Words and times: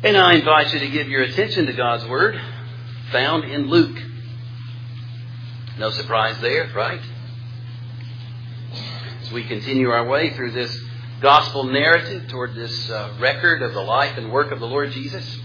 And 0.00 0.16
I 0.16 0.34
invite 0.34 0.72
you 0.72 0.78
to 0.78 0.88
give 0.90 1.08
your 1.08 1.22
attention 1.22 1.66
to 1.66 1.72
God's 1.72 2.06
Word 2.06 2.40
found 3.10 3.42
in 3.42 3.68
Luke. 3.68 4.00
No 5.76 5.90
surprise 5.90 6.38
there, 6.40 6.70
right? 6.72 7.00
As 9.22 9.32
we 9.32 9.42
continue 9.42 9.90
our 9.90 10.06
way 10.06 10.34
through 10.34 10.52
this 10.52 10.80
gospel 11.20 11.64
narrative 11.64 12.28
toward 12.28 12.54
this 12.54 12.88
uh, 12.88 13.16
record 13.18 13.60
of 13.60 13.74
the 13.74 13.80
life 13.80 14.16
and 14.16 14.30
work 14.30 14.52
of 14.52 14.60
the 14.60 14.68
Lord 14.68 14.92
Jesus, 14.92 15.40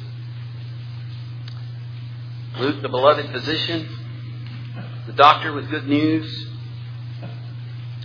Luke, 2.59 2.83
the 2.83 2.89
beloved 2.89 3.31
physician, 3.31 3.89
the 5.07 5.13
doctor 5.13 5.51
with 5.51 5.67
good 5.71 5.87
news. 5.87 6.47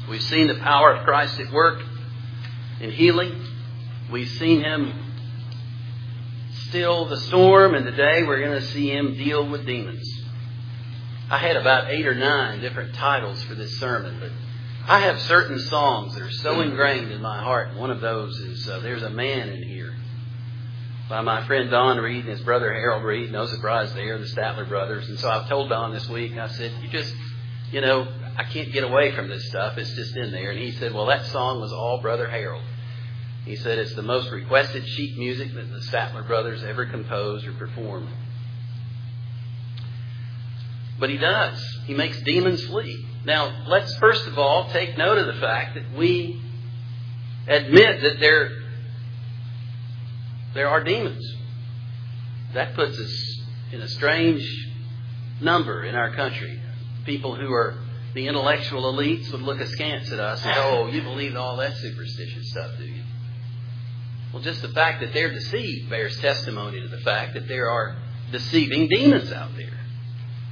We've 0.08 0.22
seen 0.22 0.48
the 0.48 0.54
power 0.54 0.94
of 0.94 1.04
Christ 1.04 1.38
at 1.40 1.52
work 1.52 1.82
in 2.80 2.90
healing. 2.90 3.38
We've 4.10 4.30
seen 4.30 4.62
him 4.62 5.07
still 6.68 7.06
the 7.06 7.16
storm, 7.16 7.74
and 7.74 7.86
today 7.86 8.22
we're 8.24 8.40
going 8.40 8.60
to 8.60 8.66
see 8.68 8.90
him 8.90 9.14
deal 9.14 9.48
with 9.48 9.64
demons. 9.64 10.06
I 11.30 11.38
had 11.38 11.56
about 11.56 11.90
eight 11.90 12.06
or 12.06 12.14
nine 12.14 12.60
different 12.60 12.94
titles 12.94 13.42
for 13.44 13.54
this 13.54 13.78
sermon, 13.78 14.18
but 14.20 14.30
I 14.86 15.00
have 15.00 15.20
certain 15.22 15.58
songs 15.58 16.14
that 16.14 16.22
are 16.22 16.30
so 16.30 16.60
ingrained 16.60 17.10
in 17.10 17.22
my 17.22 17.42
heart. 17.42 17.74
One 17.74 17.90
of 17.90 18.00
those 18.00 18.38
is 18.40 18.68
uh, 18.68 18.80
There's 18.80 19.02
a 19.02 19.10
Man 19.10 19.48
in 19.48 19.62
Here 19.62 19.94
by 21.08 21.22
my 21.22 21.46
friend 21.46 21.70
Don 21.70 21.98
Reid 21.98 22.20
and 22.20 22.28
his 22.28 22.40
brother 22.42 22.72
Harold 22.72 23.02
Reid. 23.02 23.32
No 23.32 23.46
surprise 23.46 23.92
there, 23.94 24.18
the 24.18 24.26
Statler 24.26 24.68
brothers. 24.68 25.08
And 25.08 25.18
so 25.18 25.30
I've 25.30 25.48
told 25.48 25.70
Don 25.70 25.92
this 25.92 26.08
week, 26.08 26.36
I 26.36 26.48
said, 26.48 26.72
You 26.82 26.88
just, 26.88 27.14
you 27.70 27.80
know, 27.80 28.06
I 28.36 28.44
can't 28.44 28.72
get 28.72 28.84
away 28.84 29.14
from 29.14 29.28
this 29.28 29.48
stuff. 29.48 29.78
It's 29.78 29.92
just 29.92 30.16
in 30.16 30.32
there. 30.32 30.50
And 30.50 30.58
he 30.58 30.72
said, 30.72 30.92
Well, 30.92 31.06
that 31.06 31.24
song 31.26 31.60
was 31.60 31.72
all 31.72 32.00
Brother 32.02 32.28
Harold. 32.28 32.62
He 33.48 33.56
said 33.56 33.78
it's 33.78 33.94
the 33.94 34.02
most 34.02 34.30
requested 34.30 34.86
sheet 34.86 35.16
music 35.16 35.54
that 35.54 35.72
the 35.72 35.78
Statler 35.78 36.26
brothers 36.26 36.62
ever 36.62 36.84
composed 36.84 37.46
or 37.46 37.54
performed. 37.54 38.10
But 41.00 41.08
he 41.08 41.16
does. 41.16 41.58
He 41.86 41.94
makes 41.94 42.20
demons 42.20 42.62
flee. 42.64 43.06
Now, 43.24 43.64
let's 43.66 43.96
first 43.96 44.26
of 44.26 44.38
all 44.38 44.68
take 44.68 44.98
note 44.98 45.16
of 45.16 45.26
the 45.26 45.40
fact 45.40 45.76
that 45.76 45.96
we 45.96 46.42
admit 47.46 48.02
that 48.02 48.20
there, 48.20 48.50
there 50.52 50.68
are 50.68 50.84
demons. 50.84 51.24
That 52.52 52.74
puts 52.74 52.98
us 52.98 53.40
in 53.72 53.80
a 53.80 53.88
strange 53.88 54.46
number 55.40 55.84
in 55.84 55.94
our 55.94 56.14
country. 56.14 56.60
People 57.06 57.34
who 57.34 57.50
are 57.50 57.78
the 58.12 58.28
intellectual 58.28 58.92
elites 58.92 59.32
would 59.32 59.40
look 59.40 59.60
askance 59.60 60.12
at 60.12 60.20
us 60.20 60.44
and 60.44 60.54
go, 60.54 60.84
Oh, 60.84 60.86
you 60.88 61.00
believe 61.00 61.34
all 61.34 61.56
that 61.56 61.78
superstitious 61.78 62.50
stuff, 62.50 62.72
do 62.76 62.84
you? 62.84 63.02
Well, 64.32 64.42
just 64.42 64.62
the 64.62 64.68
fact 64.68 65.00
that 65.00 65.12
they're 65.12 65.32
deceived 65.32 65.88
bears 65.88 66.18
testimony 66.20 66.80
to 66.80 66.88
the 66.88 67.00
fact 67.00 67.34
that 67.34 67.48
there 67.48 67.70
are 67.70 67.96
deceiving 68.30 68.88
demons 68.88 69.32
out 69.32 69.56
there. 69.56 69.78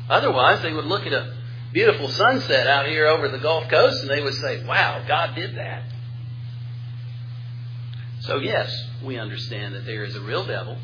Otherwise, 0.09 0.63
they 0.63 0.73
would 0.73 0.87
look 0.87 1.07
at 1.07 1.13
a 1.13 1.35
beautiful 1.73 2.09
sunset 2.09 2.67
out 2.67 2.87
here 2.87 3.07
over 3.07 3.29
the 3.29 3.39
Gulf 3.39 3.69
Coast 3.69 4.03
and 4.03 4.11
they 4.11 4.23
would 4.23 4.35
say, 4.35 4.65
wow, 4.65 5.05
God 5.07 5.35
did 5.35 5.57
that. 5.57 5.85
So, 8.21 8.39
yes, 8.39 8.89
we 9.05 9.19
understand 9.19 9.75
that 9.75 9.85
there 9.85 10.05
is 10.05 10.17
a 10.17 10.21
real 10.21 10.47
devil 10.47 10.79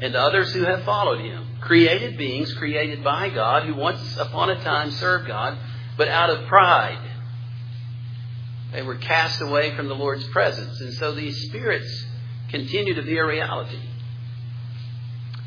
and 0.00 0.14
others 0.14 0.52
who 0.52 0.64
have 0.64 0.82
followed 0.84 1.20
him. 1.20 1.46
Created 1.60 2.18
beings 2.18 2.52
created 2.54 3.02
by 3.02 3.30
God 3.30 3.64
who 3.64 3.74
once 3.74 4.16
upon 4.16 4.50
a 4.50 4.62
time 4.62 4.90
served 4.92 5.26
God, 5.26 5.56
but 5.96 6.08
out 6.08 6.30
of 6.30 6.46
pride 6.46 6.98
they 8.72 8.82
were 8.82 8.96
cast 8.96 9.40
away 9.40 9.74
from 9.76 9.88
the 9.88 9.94
Lord's 9.94 10.26
presence. 10.28 10.80
And 10.80 10.92
so 10.94 11.14
these 11.14 11.40
spirits 11.48 12.06
continue 12.48 12.94
to 12.94 13.02
be 13.02 13.16
a 13.16 13.24
reality. 13.24 13.78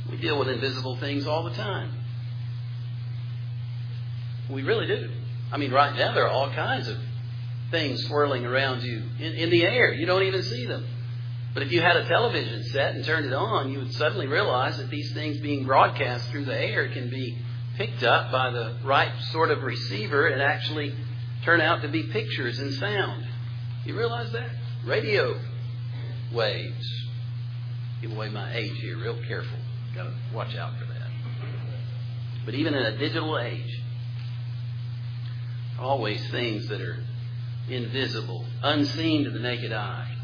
We 0.10 0.18
deal 0.18 0.40
with 0.40 0.48
invisible 0.48 0.98
things 0.98 1.28
all 1.28 1.44
the 1.44 1.54
time. 1.54 1.92
We 4.50 4.64
really 4.64 4.88
do. 4.88 5.10
I 5.52 5.58
mean, 5.58 5.72
right 5.72 5.96
now 5.96 6.14
there 6.14 6.26
are 6.26 6.32
all 6.32 6.50
kinds 6.52 6.88
of 6.88 6.98
things 7.70 8.06
swirling 8.08 8.46
around 8.46 8.82
you 8.82 9.04
in, 9.20 9.34
in 9.34 9.50
the 9.50 9.64
air. 9.64 9.94
You 9.94 10.06
don't 10.06 10.24
even 10.24 10.42
see 10.42 10.66
them. 10.66 10.88
But 11.54 11.64
if 11.64 11.72
you 11.72 11.82
had 11.82 11.98
a 11.98 12.08
television 12.08 12.64
set 12.66 12.96
and 12.96 13.04
turned 13.04 13.26
it 13.26 13.34
on, 13.34 13.72
you 13.72 13.80
would 13.80 13.94
suddenly 13.94 14.28
realize 14.28 14.78
that 14.78 14.90
these 14.90 15.12
things 15.14 15.38
being 15.38 15.66
broadcast 15.66 16.30
through 16.30 16.46
the 16.46 16.60
air 16.60 16.90
can 16.90 17.10
be 17.10 17.38
picked 17.76 18.04
up 18.04 18.32
by 18.32 18.52
the 18.52 18.78
right 18.84 19.12
sort 19.32 19.52
of 19.52 19.64
receiver 19.64 20.28
and 20.28 20.42
actually 20.42 20.94
turn 21.44 21.62
out 21.62 21.82
to 21.82 21.88
be 21.88 22.04
pictures 22.04 22.60
and 22.60 22.74
sound. 22.74 23.26
You 23.86 23.98
realize 23.98 24.32
that? 24.34 24.50
Radio 24.86 25.40
waves. 26.34 27.08
Give 28.02 28.12
away 28.12 28.30
my 28.30 28.56
age 28.56 28.80
here, 28.80 28.98
real 28.98 29.20
careful. 29.28 29.58
Got 29.96 30.04
to 30.04 30.14
watch 30.34 30.56
out 30.56 30.78
for 30.80 30.86
that. 30.86 31.10
But 32.46 32.54
even 32.56 32.74
in 32.74 32.84
a 32.84 32.98
digital 32.98 33.38
age, 33.38 33.82
always 35.80 36.26
things 36.30 36.68
that 36.70 36.82
are 36.82 37.04
invisible, 37.70 38.46
unseen 38.64 39.26
to 39.26 39.30
the 39.30 39.40
naked 39.40 39.72
eye. 39.72 40.16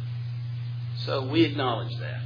So 0.98 1.28
we 1.28 1.44
acknowledge 1.44 1.98
that. 2.00 2.22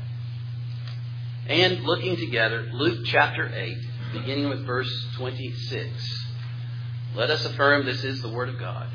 And 1.47 1.83
looking 1.83 2.15
together, 2.15 2.69
Luke 2.73 3.05
chapter 3.05 3.51
8, 3.53 3.77
beginning 4.13 4.49
with 4.49 4.65
verse 4.65 5.07
26. 5.17 6.28
Let 7.15 7.29
us 7.29 7.45
affirm 7.45 7.85
this 7.85 8.03
is 8.03 8.21
the 8.21 8.29
Word 8.29 8.49
of 8.49 8.59
God. 8.59 8.87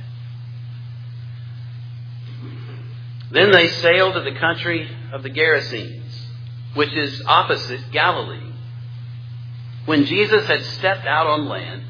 Then 3.31 3.51
they 3.51 3.69
sailed 3.69 4.15
to 4.15 4.21
the 4.21 4.39
country 4.39 4.89
of 5.13 5.23
the 5.23 5.31
Gerasenes, 5.31 6.27
which 6.75 6.93
is 6.93 7.23
opposite 7.27 7.91
Galilee. 7.91 8.53
When 9.87 10.05
Jesus 10.07 10.47
had 10.47 10.65
stepped 10.65 11.07
out 11.07 11.27
on 11.27 11.49
land, 11.49 11.83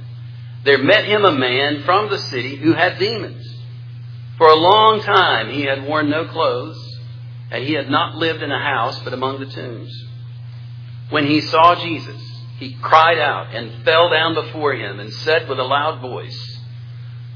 there 0.64 0.78
met 0.78 1.04
him 1.04 1.24
a 1.24 1.32
man 1.32 1.82
from 1.82 2.08
the 2.08 2.18
city 2.18 2.56
who 2.56 2.72
had 2.72 2.98
demons. 2.98 3.46
For 4.38 4.48
a 4.48 4.54
long 4.54 5.00
time 5.02 5.50
he 5.50 5.62
had 5.62 5.84
worn 5.84 6.08
no 6.08 6.24
clothes, 6.24 6.98
and 7.50 7.62
he 7.62 7.74
had 7.74 7.90
not 7.90 8.16
lived 8.16 8.42
in 8.42 8.50
a 8.50 8.58
house 8.58 8.98
but 9.00 9.12
among 9.12 9.40
the 9.40 9.46
tombs. 9.46 9.92
When 11.10 11.26
he 11.26 11.42
saw 11.42 11.74
Jesus, 11.76 12.33
he 12.58 12.74
cried 12.74 13.18
out 13.18 13.54
and 13.54 13.84
fell 13.84 14.10
down 14.10 14.34
before 14.34 14.74
him 14.74 15.00
and 15.00 15.12
said 15.12 15.48
with 15.48 15.58
a 15.58 15.64
loud 15.64 16.00
voice, 16.00 16.58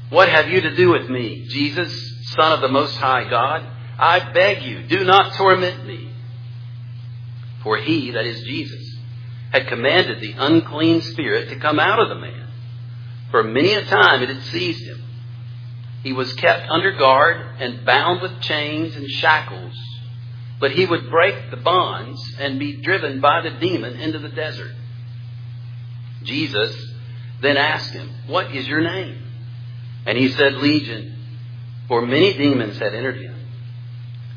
What 0.09 0.29
have 0.29 0.47
you 0.47 0.61
to 0.61 0.75
do 0.75 0.91
with 0.91 1.09
me, 1.09 1.45
Jesus, 1.49 1.91
Son 2.35 2.53
of 2.53 2.61
the 2.61 2.69
Most 2.69 2.95
High 2.95 3.29
God? 3.29 3.65
I 3.97 4.31
beg 4.31 4.63
you, 4.63 4.83
do 4.83 5.03
not 5.03 5.33
torment 5.33 5.85
me. 5.85 6.13
For 7.63 7.77
he, 7.77 8.11
that 8.11 8.25
is 8.25 8.43
Jesus, 8.43 8.97
had 9.51 9.67
commanded 9.67 10.21
the 10.21 10.35
unclean 10.37 11.01
spirit 11.01 11.49
to 11.49 11.59
come 11.59 11.79
out 11.79 11.99
of 11.99 12.07
the 12.07 12.15
man. 12.15 12.47
For 13.31 13.43
many 13.43 13.73
a 13.73 13.85
time 13.85 14.23
it 14.23 14.29
had 14.29 14.43
seized 14.43 14.85
him. 14.85 15.03
He 16.03 16.13
was 16.13 16.31
kept 16.33 16.69
under 16.69 16.93
guard 16.93 17.59
and 17.59 17.85
bound 17.85 18.21
with 18.21 18.39
chains 18.39 18.95
and 18.95 19.09
shackles, 19.09 19.75
but 20.61 20.71
he 20.71 20.85
would 20.85 21.09
break 21.09 21.51
the 21.51 21.57
bonds 21.57 22.21
and 22.39 22.57
be 22.57 22.77
driven 22.77 23.19
by 23.19 23.41
the 23.41 23.51
demon 23.59 23.99
into 23.99 24.19
the 24.19 24.29
desert. 24.29 24.71
Jesus 26.23 26.75
then 27.41 27.57
asked 27.57 27.91
him, 27.91 28.09
What 28.27 28.55
is 28.55 28.67
your 28.67 28.81
name? 28.81 29.23
And 30.05 30.17
he 30.17 30.29
said, 30.29 30.55
Legion, 30.55 31.15
for 31.87 32.05
many 32.05 32.37
demons 32.37 32.77
had 32.77 32.93
entered 32.93 33.17
him. 33.17 33.35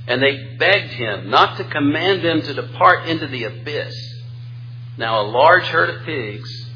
And 0.07 0.23
they 0.23 0.57
begged 0.59 0.93
him 0.93 1.31
not 1.31 1.57
to 1.59 1.65
command 1.65 2.25
them 2.25 2.43
to 2.43 2.55
depart 2.55 3.09
into 3.09 3.27
the 3.27 3.45
abyss. 3.45 3.95
Now 4.99 5.23
a 5.23 5.29
large 5.29 5.65
herd 5.65 5.91
of 5.91 6.05
pigs 6.05 6.71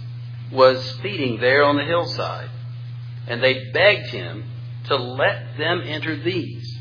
was 0.53 0.91
feeding 1.03 1.41
there 1.41 1.65
on 1.65 1.77
the 1.77 1.85
hillside. 1.85 2.51
And 3.27 3.43
they 3.43 3.71
begged 3.73 4.11
him 4.11 4.45
to 4.85 4.97
let 4.97 5.59
them 5.59 5.83
enter 5.85 6.17
these. 6.17 6.79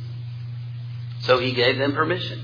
So 1.22 1.40
he 1.40 1.54
gave 1.54 1.78
them 1.78 1.94
permission. 1.94 2.42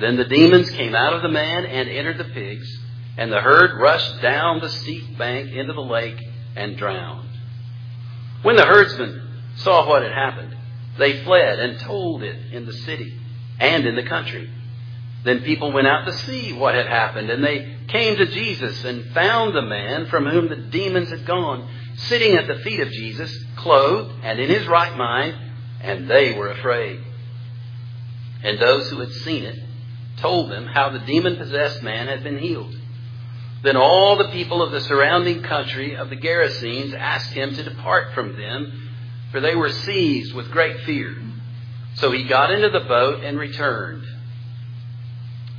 Then 0.00 0.16
the 0.16 0.24
demons 0.24 0.70
came 0.70 0.94
out 0.94 1.14
of 1.14 1.22
the 1.22 1.28
man 1.28 1.66
and 1.66 1.88
entered 1.88 2.18
the 2.18 2.24
pigs, 2.32 2.68
and 3.16 3.32
the 3.32 3.40
herd 3.40 3.80
rushed 3.80 4.20
down 4.20 4.60
the 4.60 4.68
steep 4.68 5.16
bank 5.16 5.50
into 5.50 5.72
the 5.72 5.80
lake 5.80 6.22
and 6.54 6.76
drowned. 6.76 7.28
When 8.42 8.56
the 8.56 8.66
herdsmen 8.66 9.22
saw 9.56 9.88
what 9.88 10.02
had 10.02 10.12
happened, 10.12 10.56
they 10.98 11.22
fled 11.24 11.58
and 11.58 11.80
told 11.80 12.22
it 12.22 12.52
in 12.52 12.66
the 12.66 12.72
city 12.72 13.18
and 13.58 13.86
in 13.86 13.96
the 13.96 14.02
country. 14.02 14.50
Then 15.24 15.42
people 15.42 15.72
went 15.72 15.88
out 15.88 16.06
to 16.06 16.12
see 16.12 16.52
what 16.52 16.74
had 16.74 16.86
happened, 16.86 17.30
and 17.30 17.42
they 17.42 17.76
came 17.88 18.16
to 18.16 18.26
Jesus 18.26 18.84
and 18.84 19.12
found 19.12 19.54
the 19.54 19.62
man 19.62 20.06
from 20.06 20.26
whom 20.26 20.48
the 20.48 20.56
demons 20.56 21.10
had 21.10 21.26
gone, 21.26 21.68
sitting 21.96 22.36
at 22.36 22.46
the 22.46 22.62
feet 22.62 22.80
of 22.80 22.90
Jesus, 22.90 23.36
clothed 23.56 24.12
and 24.22 24.38
in 24.38 24.48
his 24.48 24.68
right 24.68 24.96
mind, 24.96 25.36
and 25.80 26.08
they 26.08 26.32
were 26.32 26.50
afraid. 26.50 27.00
And 28.44 28.58
those 28.58 28.88
who 28.90 29.00
had 29.00 29.12
seen 29.12 29.44
it 29.44 29.58
told 30.18 30.50
them 30.50 30.66
how 30.66 30.90
the 30.90 31.00
demon 31.00 31.36
possessed 31.36 31.82
man 31.82 32.06
had 32.06 32.22
been 32.22 32.38
healed. 32.38 32.74
Then 33.62 33.76
all 33.76 34.16
the 34.16 34.28
people 34.28 34.62
of 34.62 34.70
the 34.70 34.80
surrounding 34.80 35.42
country 35.42 35.96
of 35.96 36.10
the 36.10 36.16
Gerasenes 36.16 36.94
asked 36.94 37.32
him 37.32 37.54
to 37.54 37.62
depart 37.62 38.14
from 38.14 38.36
them, 38.36 38.90
for 39.30 39.40
they 39.40 39.54
were 39.54 39.70
seized 39.70 40.34
with 40.34 40.50
great 40.50 40.80
fear. 40.80 41.16
So 41.94 42.12
he 42.12 42.24
got 42.24 42.50
into 42.50 42.68
the 42.68 42.80
boat 42.80 43.24
and 43.24 43.38
returned. 43.38 44.04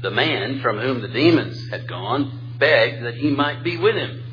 The 0.01 0.11
man 0.11 0.61
from 0.61 0.77
whom 0.77 1.01
the 1.01 1.07
demons 1.07 1.69
had 1.69 1.87
gone 1.87 2.55
begged 2.59 3.03
that 3.03 3.15
he 3.15 3.29
might 3.29 3.63
be 3.63 3.77
with 3.77 3.95
him. 3.95 4.23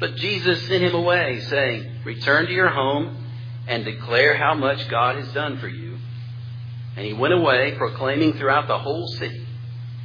But 0.00 0.16
Jesus 0.16 0.66
sent 0.66 0.82
him 0.82 0.94
away, 0.94 1.40
saying, 1.40 2.02
Return 2.04 2.46
to 2.46 2.52
your 2.52 2.68
home 2.68 3.24
and 3.66 3.84
declare 3.84 4.36
how 4.36 4.54
much 4.54 4.88
God 4.88 5.16
has 5.16 5.32
done 5.32 5.58
for 5.58 5.68
you. 5.68 5.98
And 6.96 7.06
he 7.06 7.12
went 7.12 7.34
away, 7.34 7.74
proclaiming 7.76 8.34
throughout 8.34 8.66
the 8.66 8.78
whole 8.78 9.06
city 9.06 9.46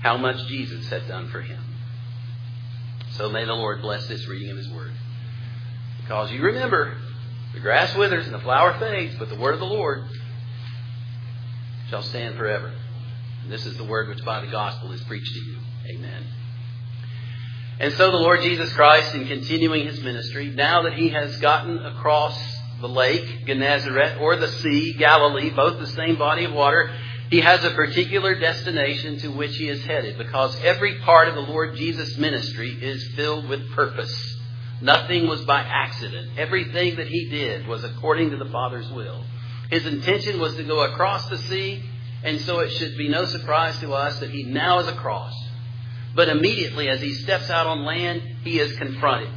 how 0.01 0.17
much 0.17 0.47
Jesus 0.47 0.87
had 0.89 1.07
done 1.07 1.29
for 1.29 1.41
him. 1.41 1.72
So 3.17 3.29
may 3.29 3.45
the 3.45 3.53
Lord 3.53 3.81
bless 3.81 4.07
this 4.07 4.27
reading 4.27 4.49
of 4.49 4.57
his 4.57 4.69
word. 4.69 4.91
Because 6.01 6.31
you 6.31 6.41
remember, 6.41 6.97
the 7.53 7.59
grass 7.59 7.95
withers 7.95 8.25
and 8.25 8.33
the 8.33 8.39
flower 8.39 8.77
fades, 8.79 9.15
but 9.15 9.29
the 9.29 9.35
word 9.35 9.53
of 9.53 9.59
the 9.59 9.65
Lord 9.65 10.05
shall 11.89 12.01
stand 12.01 12.35
forever. 12.35 12.73
And 13.43 13.51
this 13.51 13.65
is 13.65 13.77
the 13.77 13.83
word 13.83 14.09
which 14.09 14.23
by 14.25 14.41
the 14.41 14.51
gospel 14.51 14.91
is 14.91 15.01
preached 15.01 15.33
to 15.33 15.39
you. 15.39 15.57
Amen. 15.89 16.23
And 17.79 17.93
so 17.93 18.11
the 18.11 18.17
Lord 18.17 18.41
Jesus 18.41 18.71
Christ, 18.73 19.13
in 19.13 19.27
continuing 19.27 19.85
his 19.85 19.99
ministry, 20.01 20.49
now 20.49 20.83
that 20.83 20.93
he 20.93 21.09
has 21.09 21.37
gotten 21.37 21.77
across 21.79 22.37
the 22.81 22.89
lake, 22.89 23.45
Gennesaret, 23.45 24.19
or 24.21 24.35
the 24.35 24.47
sea, 24.47 24.93
Galilee, 24.93 25.49
both 25.51 25.79
the 25.79 25.87
same 25.87 26.17
body 26.17 26.45
of 26.45 26.53
water, 26.53 26.91
he 27.29 27.41
has 27.41 27.63
a 27.63 27.71
particular 27.71 28.35
destination 28.39 29.17
to 29.19 29.29
which 29.29 29.55
he 29.55 29.69
is 29.69 29.83
headed 29.83 30.17
because 30.17 30.55
every 30.63 30.99
part 30.99 31.27
of 31.27 31.35
the 31.35 31.41
Lord 31.41 31.75
Jesus' 31.75 32.17
ministry 32.17 32.71
is 32.71 33.07
filled 33.15 33.47
with 33.47 33.71
purpose. 33.71 34.37
Nothing 34.81 35.27
was 35.27 35.43
by 35.45 35.61
accident. 35.61 36.37
Everything 36.37 36.97
that 36.97 37.07
he 37.07 37.29
did 37.29 37.67
was 37.67 37.83
according 37.83 38.31
to 38.31 38.37
the 38.37 38.49
Father's 38.49 38.89
will. 38.91 39.23
His 39.69 39.85
intention 39.85 40.39
was 40.39 40.55
to 40.55 40.63
go 40.63 40.83
across 40.83 41.27
the 41.29 41.37
sea, 41.37 41.83
and 42.23 42.39
so 42.41 42.59
it 42.59 42.69
should 42.71 42.97
be 42.97 43.09
no 43.09 43.25
surprise 43.25 43.77
to 43.79 43.93
us 43.93 44.19
that 44.19 44.29
he 44.29 44.43
now 44.43 44.79
is 44.79 44.87
across. 44.87 45.33
But 46.15 46.29
immediately 46.29 46.89
as 46.89 47.01
he 47.01 47.13
steps 47.13 47.49
out 47.49 47.65
on 47.65 47.85
land, 47.85 48.21
he 48.43 48.59
is 48.59 48.75
confronted. 48.77 49.29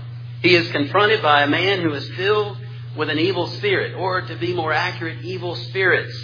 He 0.43 0.55
is 0.55 0.71
confronted 0.71 1.23
by 1.23 1.43
a 1.43 1.49
man 1.49 1.81
who 1.81 1.95
is 1.95 2.09
filled 2.11 2.59
with 2.97 3.09
an 3.09 3.19
evil 3.19 3.47
spirit, 3.47 3.95
or 3.95 4.23
to 4.23 4.37
be 4.37 4.53
more 4.53 4.73
accurate, 4.73 5.25
evil 5.25 5.55
spirits, 5.55 6.15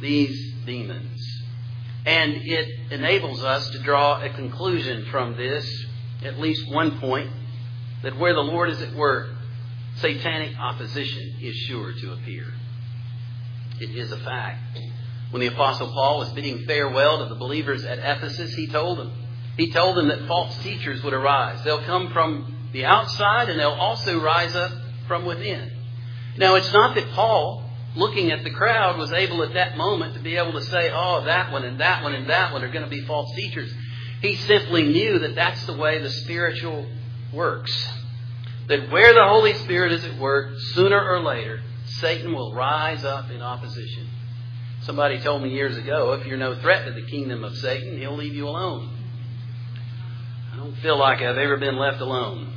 these 0.00 0.47
demons. 0.68 1.42
And 2.06 2.34
it 2.34 2.92
enables 2.92 3.42
us 3.42 3.68
to 3.70 3.80
draw 3.80 4.22
a 4.22 4.28
conclusion 4.30 5.06
from 5.06 5.36
this, 5.36 5.86
at 6.24 6.38
least 6.38 6.70
one 6.70 7.00
point, 7.00 7.30
that 8.02 8.16
where 8.16 8.34
the 8.34 8.40
Lord 8.40 8.70
is 8.70 8.80
at 8.80 8.94
work, 8.94 9.30
satanic 9.96 10.56
opposition 10.58 11.34
is 11.40 11.56
sure 11.56 11.92
to 11.92 12.12
appear. 12.12 12.44
It 13.80 13.90
is 13.90 14.12
a 14.12 14.18
fact. 14.18 14.78
When 15.30 15.40
the 15.40 15.48
Apostle 15.48 15.88
Paul 15.88 16.18
was 16.18 16.30
bidding 16.30 16.64
farewell 16.64 17.18
to 17.18 17.26
the 17.26 17.34
believers 17.38 17.84
at 17.84 17.98
Ephesus, 17.98 18.54
he 18.54 18.66
told 18.66 18.98
them, 18.98 19.12
he 19.56 19.72
told 19.72 19.96
them 19.96 20.08
that 20.08 20.26
false 20.26 20.56
teachers 20.62 21.02
would 21.02 21.12
arise. 21.12 21.62
They'll 21.64 21.82
come 21.82 22.12
from 22.12 22.70
the 22.72 22.84
outside 22.84 23.48
and 23.48 23.58
they'll 23.58 23.70
also 23.70 24.20
rise 24.20 24.54
up 24.54 24.72
from 25.06 25.24
within. 25.24 25.72
Now, 26.36 26.54
it's 26.54 26.72
not 26.72 26.94
that 26.94 27.10
Paul, 27.10 27.67
looking 27.98 28.30
at 28.30 28.44
the 28.44 28.50
crowd, 28.50 28.96
was 28.96 29.12
able 29.12 29.42
at 29.42 29.54
that 29.54 29.76
moment 29.76 30.14
to 30.14 30.20
be 30.20 30.36
able 30.36 30.52
to 30.52 30.62
say, 30.62 30.90
oh, 30.92 31.24
that 31.24 31.52
one 31.52 31.64
and 31.64 31.80
that 31.80 32.02
one 32.02 32.14
and 32.14 32.30
that 32.30 32.52
one 32.52 32.62
are 32.62 32.70
going 32.70 32.84
to 32.84 32.90
be 32.90 33.02
false 33.02 33.34
teachers. 33.34 33.72
He 34.22 34.36
simply 34.36 34.84
knew 34.84 35.18
that 35.18 35.34
that's 35.34 35.64
the 35.66 35.76
way 35.76 35.98
the 35.98 36.10
spiritual 36.10 36.86
works. 37.32 37.90
That 38.68 38.90
where 38.90 39.12
the 39.12 39.24
Holy 39.24 39.54
Spirit 39.54 39.92
is 39.92 40.04
at 40.04 40.18
work, 40.18 40.58
sooner 40.74 41.00
or 41.00 41.20
later, 41.20 41.60
Satan 41.84 42.32
will 42.32 42.54
rise 42.54 43.04
up 43.04 43.30
in 43.30 43.42
opposition. 43.42 44.08
Somebody 44.82 45.18
told 45.20 45.42
me 45.42 45.50
years 45.50 45.76
ago, 45.76 46.12
if 46.12 46.26
you're 46.26 46.38
no 46.38 46.54
threat 46.60 46.86
to 46.86 46.92
the 46.92 47.06
kingdom 47.06 47.44
of 47.44 47.56
Satan, 47.56 47.98
he'll 47.98 48.16
leave 48.16 48.34
you 48.34 48.46
alone. 48.46 48.94
I 50.52 50.56
don't 50.56 50.76
feel 50.78 50.98
like 50.98 51.20
I've 51.20 51.36
ever 51.36 51.56
been 51.56 51.76
left 51.76 52.00
alone. 52.00 52.52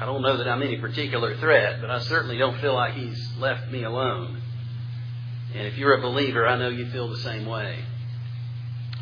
I 0.00 0.06
don't 0.06 0.22
know 0.22 0.36
that 0.36 0.48
I'm 0.48 0.62
any 0.62 0.78
particular 0.78 1.36
threat, 1.36 1.80
but 1.80 1.90
I 1.90 2.00
certainly 2.00 2.36
don't 2.36 2.60
feel 2.60 2.74
like 2.74 2.94
he's 2.94 3.32
left 3.38 3.70
me 3.70 3.84
alone. 3.84 4.42
And 5.56 5.66
if 5.66 5.78
you're 5.78 5.94
a 5.94 6.02
believer, 6.02 6.46
I 6.46 6.58
know 6.58 6.68
you 6.68 6.86
feel 6.90 7.08
the 7.08 7.16
same 7.18 7.46
way. 7.46 7.78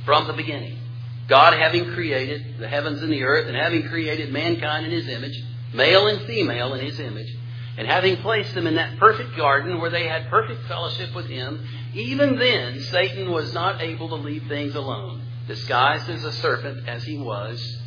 From 0.04 0.28
the 0.28 0.32
beginning, 0.34 0.78
God 1.26 1.54
having 1.54 1.92
created 1.94 2.58
the 2.58 2.68
heavens 2.68 3.02
and 3.02 3.10
the 3.10 3.24
earth, 3.24 3.48
and 3.48 3.56
having 3.56 3.88
created 3.88 4.32
mankind 4.32 4.86
in 4.86 4.92
his 4.92 5.08
image, 5.08 5.42
male 5.72 6.06
and 6.06 6.20
female 6.26 6.74
in 6.74 6.84
his 6.84 7.00
image, 7.00 7.34
and 7.76 7.88
having 7.88 8.18
placed 8.18 8.54
them 8.54 8.68
in 8.68 8.76
that 8.76 8.98
perfect 8.98 9.36
garden 9.36 9.80
where 9.80 9.90
they 9.90 10.06
had 10.06 10.28
perfect 10.28 10.66
fellowship 10.66 11.12
with 11.14 11.26
him, 11.26 11.66
even 11.92 12.38
then 12.38 12.80
Satan 12.82 13.32
was 13.32 13.52
not 13.52 13.80
able 13.80 14.08
to 14.10 14.14
leave 14.14 14.46
things 14.46 14.76
alone. 14.76 15.22
Disguised 15.48 16.08
as 16.08 16.24
a 16.24 16.32
serpent 16.32 16.88
as 16.88 17.02
he 17.02 17.18
was, 17.18 17.78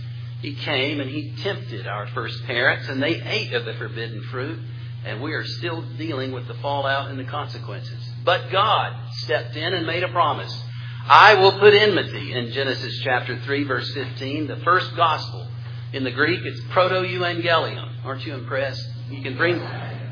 he 0.42 0.56
came 0.56 1.00
and 1.00 1.10
he 1.10 1.34
tempted 1.38 1.88
our 1.88 2.08
first 2.08 2.44
parents, 2.44 2.90
and 2.90 3.02
they 3.02 3.22
ate 3.22 3.54
of 3.54 3.64
the 3.64 3.76
forbidden 3.76 4.24
fruit, 4.24 4.60
and 5.08 5.22
we 5.22 5.34
are 5.34 5.46
still 5.46 5.82
dealing 5.98 6.32
with 6.34 6.48
the 6.48 6.54
fallout 6.56 7.10
and 7.10 7.18
the 7.18 7.24
consequences. 7.24 8.10
But 8.26 8.52
God 8.52 8.94
stepped 9.14 9.56
in 9.56 9.74
and 9.74 9.88
made 9.88 10.04
a 10.04 10.10
promise. 10.10 10.54
I 11.08 11.36
will 11.36 11.58
put 11.60 11.74
enmity 11.74 12.34
in 12.34 12.52
Genesis 12.52 13.00
chapter 13.04 13.40
3, 13.40 13.64
verse 13.64 13.94
15, 13.94 14.48
the 14.48 14.58
first 14.58 14.96
gospel. 14.98 15.48
In 15.94 16.04
the 16.04 16.12
Greek, 16.12 16.42
it's 16.44 16.60
proto-evangelium. 16.72 18.04
Aren't 18.04 18.26
you 18.26 18.34
impressed? 18.34 18.86
You 19.10 19.22
can 19.22 19.38
bring, 19.38 19.58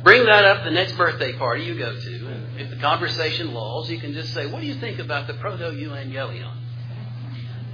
bring 0.03 0.25
that 0.25 0.45
up 0.45 0.63
the 0.63 0.71
next 0.71 0.93
birthday 0.93 1.33
party 1.33 1.65
you 1.65 1.77
go 1.77 1.93
to. 1.93 2.27
And 2.27 2.61
if 2.61 2.69
the 2.69 2.77
conversation 2.77 3.53
lulls, 3.53 3.89
you 3.89 3.99
can 3.99 4.13
just 4.13 4.33
say, 4.33 4.45
What 4.45 4.61
do 4.61 4.67
you 4.67 4.75
think 4.75 4.99
about 4.99 5.27
the 5.27 5.33
proto-evangelium? 5.33 6.61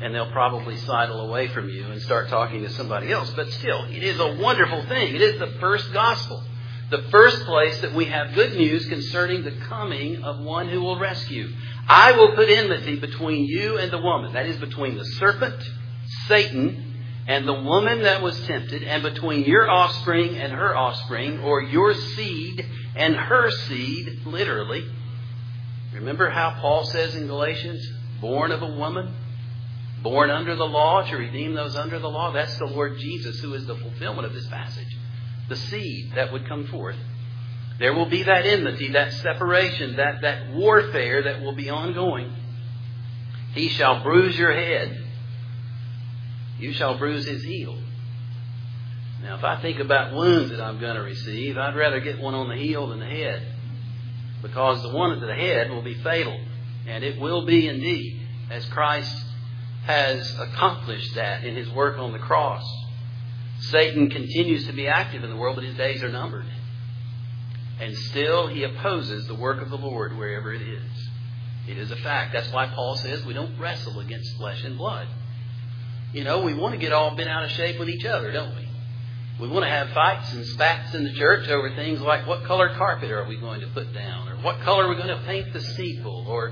and 0.01 0.15
they'll 0.15 0.31
probably 0.31 0.75
sidle 0.77 1.21
away 1.21 1.47
from 1.49 1.69
you 1.69 1.85
and 1.85 2.01
start 2.01 2.27
talking 2.27 2.63
to 2.63 2.69
somebody 2.71 3.11
else. 3.11 3.31
But 3.35 3.51
still, 3.51 3.83
it 3.85 4.01
is 4.01 4.19
a 4.19 4.33
wonderful 4.33 4.83
thing. 4.87 5.13
It 5.13 5.21
is 5.21 5.39
the 5.39 5.59
first 5.59 5.93
gospel. 5.93 6.43
The 6.91 7.03
first 7.03 7.45
place 7.45 7.79
that 7.81 7.93
we 7.93 8.05
have 8.05 8.35
good 8.35 8.53
news 8.53 8.85
concerning 8.85 9.43
the 9.43 9.51
coming 9.69 10.23
of 10.23 10.41
one 10.41 10.67
who 10.67 10.81
will 10.81 10.99
rescue. 10.99 11.49
I 11.87 12.11
will 12.11 12.35
put 12.35 12.49
enmity 12.49 12.97
between 12.97 13.45
you 13.45 13.77
and 13.77 13.89
the 13.91 14.01
woman. 14.01 14.33
That 14.33 14.45
is 14.45 14.57
between 14.57 14.97
the 14.97 15.05
serpent, 15.05 15.55
Satan, 16.27 16.95
and 17.27 17.47
the 17.47 17.61
woman 17.61 18.01
that 18.01 18.21
was 18.21 18.37
tempted, 18.41 18.83
and 18.83 19.03
between 19.03 19.45
your 19.45 19.69
offspring 19.69 20.35
and 20.35 20.51
her 20.51 20.75
offspring, 20.75 21.39
or 21.39 21.61
your 21.61 21.93
seed 21.93 22.65
and 22.97 23.15
her 23.15 23.49
seed, 23.51 24.25
literally. 24.25 24.85
Remember 25.93 26.29
how 26.29 26.57
Paul 26.59 26.83
says 26.83 27.15
in 27.15 27.27
Galatians, 27.27 27.89
born 28.19 28.51
of 28.51 28.61
a 28.61 28.67
woman, 28.75 29.13
born 30.03 30.29
under 30.29 30.57
the 30.57 30.67
law 30.67 31.03
to 31.03 31.15
redeem 31.15 31.53
those 31.53 31.77
under 31.77 31.99
the 31.99 32.09
law. 32.09 32.31
That's 32.31 32.57
the 32.57 32.65
Lord 32.65 32.97
Jesus 32.97 33.39
who 33.39 33.53
is 33.53 33.65
the 33.65 33.75
fulfillment 33.75 34.25
of 34.25 34.33
this 34.33 34.47
passage. 34.47 34.97
The 35.51 35.57
seed 35.57 36.13
that 36.15 36.31
would 36.31 36.47
come 36.47 36.65
forth. 36.67 36.95
There 37.77 37.93
will 37.93 38.05
be 38.05 38.23
that 38.23 38.45
enmity, 38.45 38.93
that 38.93 39.11
separation, 39.11 39.97
that, 39.97 40.21
that 40.21 40.53
warfare 40.53 41.23
that 41.23 41.41
will 41.41 41.51
be 41.51 41.69
ongoing. 41.69 42.33
He 43.53 43.67
shall 43.67 44.01
bruise 44.01 44.39
your 44.39 44.53
head. 44.53 45.03
You 46.57 46.71
shall 46.71 46.97
bruise 46.97 47.25
his 47.25 47.43
heel. 47.43 47.77
Now, 49.23 49.35
if 49.35 49.43
I 49.43 49.61
think 49.61 49.79
about 49.79 50.15
wounds 50.15 50.51
that 50.51 50.61
I'm 50.61 50.79
going 50.79 50.95
to 50.95 51.01
receive, 51.01 51.57
I'd 51.57 51.75
rather 51.75 51.99
get 51.99 52.17
one 52.17 52.33
on 52.33 52.47
the 52.47 52.55
heel 52.55 52.87
than 52.87 53.01
the 53.01 53.05
head. 53.05 53.45
Because 54.41 54.81
the 54.83 54.95
one 54.95 55.11
at 55.11 55.19
the 55.19 55.35
head 55.35 55.69
will 55.69 55.81
be 55.81 55.95
fatal. 55.95 56.39
And 56.87 57.03
it 57.03 57.19
will 57.19 57.45
be 57.45 57.67
indeed, 57.67 58.21
as 58.49 58.63
Christ 58.67 59.25
has 59.83 60.33
accomplished 60.39 61.15
that 61.15 61.43
in 61.43 61.57
his 61.57 61.69
work 61.71 61.97
on 61.97 62.13
the 62.13 62.19
cross. 62.19 62.63
Satan 63.61 64.09
continues 64.09 64.65
to 64.65 64.73
be 64.73 64.87
active 64.87 65.23
in 65.23 65.29
the 65.29 65.35
world, 65.35 65.55
but 65.55 65.63
his 65.63 65.75
days 65.75 66.03
are 66.03 66.11
numbered. 66.11 66.45
And 67.79 67.95
still 67.95 68.47
he 68.47 68.63
opposes 68.63 69.27
the 69.27 69.35
work 69.35 69.61
of 69.61 69.69
the 69.69 69.77
Lord 69.77 70.17
wherever 70.17 70.53
it 70.53 70.61
is. 70.61 71.09
It 71.67 71.77
is 71.77 71.91
a 71.91 71.95
fact. 71.95 72.33
That's 72.33 72.51
why 72.51 72.67
Paul 72.67 72.95
says 72.95 73.23
we 73.25 73.33
don't 73.33 73.59
wrestle 73.59 73.99
against 73.99 74.35
flesh 74.37 74.63
and 74.63 74.77
blood. 74.77 75.07
You 76.11 76.23
know, 76.23 76.41
we 76.41 76.53
want 76.53 76.73
to 76.73 76.79
get 76.79 76.91
all 76.91 77.15
bent 77.15 77.29
out 77.29 77.45
of 77.45 77.51
shape 77.51 77.79
with 77.79 77.87
each 77.87 78.03
other, 78.03 78.31
don't 78.31 78.55
we? 78.55 78.67
We 79.39 79.47
want 79.47 79.63
to 79.63 79.69
have 79.69 79.89
fights 79.91 80.33
and 80.33 80.45
spats 80.45 80.93
in 80.93 81.03
the 81.03 81.13
church 81.13 81.47
over 81.47 81.73
things 81.75 82.01
like 82.01 82.27
what 82.27 82.43
color 82.43 82.69
carpet 82.75 83.11
are 83.11 83.25
we 83.25 83.37
going 83.37 83.61
to 83.61 83.67
put 83.67 83.93
down, 83.93 84.27
or 84.27 84.35
what 84.37 84.59
color 84.61 84.85
are 84.85 84.89
we 84.89 84.95
going 84.95 85.07
to 85.07 85.23
paint 85.25 85.53
the 85.53 85.61
steeple, 85.61 86.25
or 86.27 86.51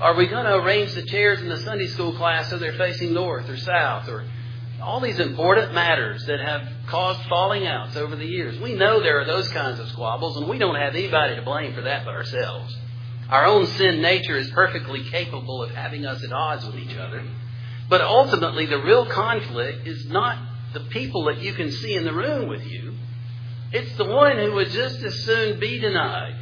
are 0.00 0.14
we 0.14 0.26
going 0.26 0.44
to 0.44 0.54
arrange 0.54 0.94
the 0.94 1.02
chairs 1.02 1.40
in 1.40 1.48
the 1.48 1.58
Sunday 1.58 1.86
school 1.88 2.12
class 2.12 2.48
so 2.48 2.58
they're 2.58 2.72
facing 2.74 3.12
north 3.12 3.48
or 3.48 3.56
south 3.56 4.08
or 4.08 4.24
all 4.80 5.00
these 5.00 5.18
important 5.18 5.74
matters 5.74 6.24
that 6.26 6.40
have 6.40 6.66
caused 6.86 7.20
falling 7.28 7.66
outs 7.66 7.96
over 7.96 8.16
the 8.16 8.26
years? 8.26 8.58
We 8.60 8.74
know 8.74 9.00
there 9.00 9.20
are 9.20 9.24
those 9.24 9.48
kinds 9.48 9.78
of 9.78 9.88
squabbles, 9.88 10.36
and 10.36 10.48
we 10.48 10.58
don't 10.58 10.74
have 10.74 10.94
anybody 10.94 11.36
to 11.36 11.42
blame 11.42 11.74
for 11.74 11.82
that 11.82 12.04
but 12.04 12.14
ourselves. 12.14 12.76
Our 13.28 13.46
own 13.46 13.66
sin 13.66 14.02
nature 14.02 14.36
is 14.36 14.50
perfectly 14.50 15.04
capable 15.04 15.62
of 15.62 15.70
having 15.70 16.04
us 16.04 16.22
at 16.24 16.32
odds 16.32 16.66
with 16.66 16.76
each 16.76 16.96
other. 16.96 17.22
But 17.88 18.00
ultimately, 18.00 18.66
the 18.66 18.82
real 18.82 19.06
conflict 19.06 19.86
is 19.86 20.06
not 20.06 20.38
the 20.72 20.80
people 20.80 21.24
that 21.24 21.42
you 21.42 21.52
can 21.52 21.70
see 21.70 21.94
in 21.94 22.04
the 22.04 22.12
room 22.12 22.48
with 22.48 22.66
you. 22.66 22.94
It's 23.72 23.96
the 23.96 24.04
one 24.04 24.36
who 24.36 24.52
would 24.54 24.70
just 24.70 25.00
as 25.02 25.14
soon 25.24 25.60
be 25.60 25.78
denied 25.78 26.36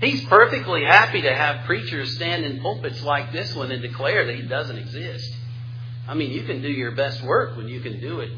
He's 0.00 0.24
perfectly 0.26 0.84
happy 0.84 1.22
to 1.22 1.34
have 1.34 1.66
preachers 1.66 2.14
stand 2.14 2.44
in 2.44 2.60
pulpits 2.60 3.02
like 3.02 3.32
this 3.32 3.54
one 3.54 3.72
and 3.72 3.82
declare 3.82 4.26
that 4.26 4.36
he 4.36 4.42
doesn't 4.42 4.78
exist. 4.78 5.34
I 6.08 6.14
mean, 6.14 6.30
you 6.30 6.42
can 6.44 6.62
do 6.62 6.68
your 6.68 6.92
best 6.92 7.22
work 7.22 7.56
when 7.56 7.68
you 7.68 7.80
can 7.80 8.00
do 8.00 8.20
it, 8.20 8.32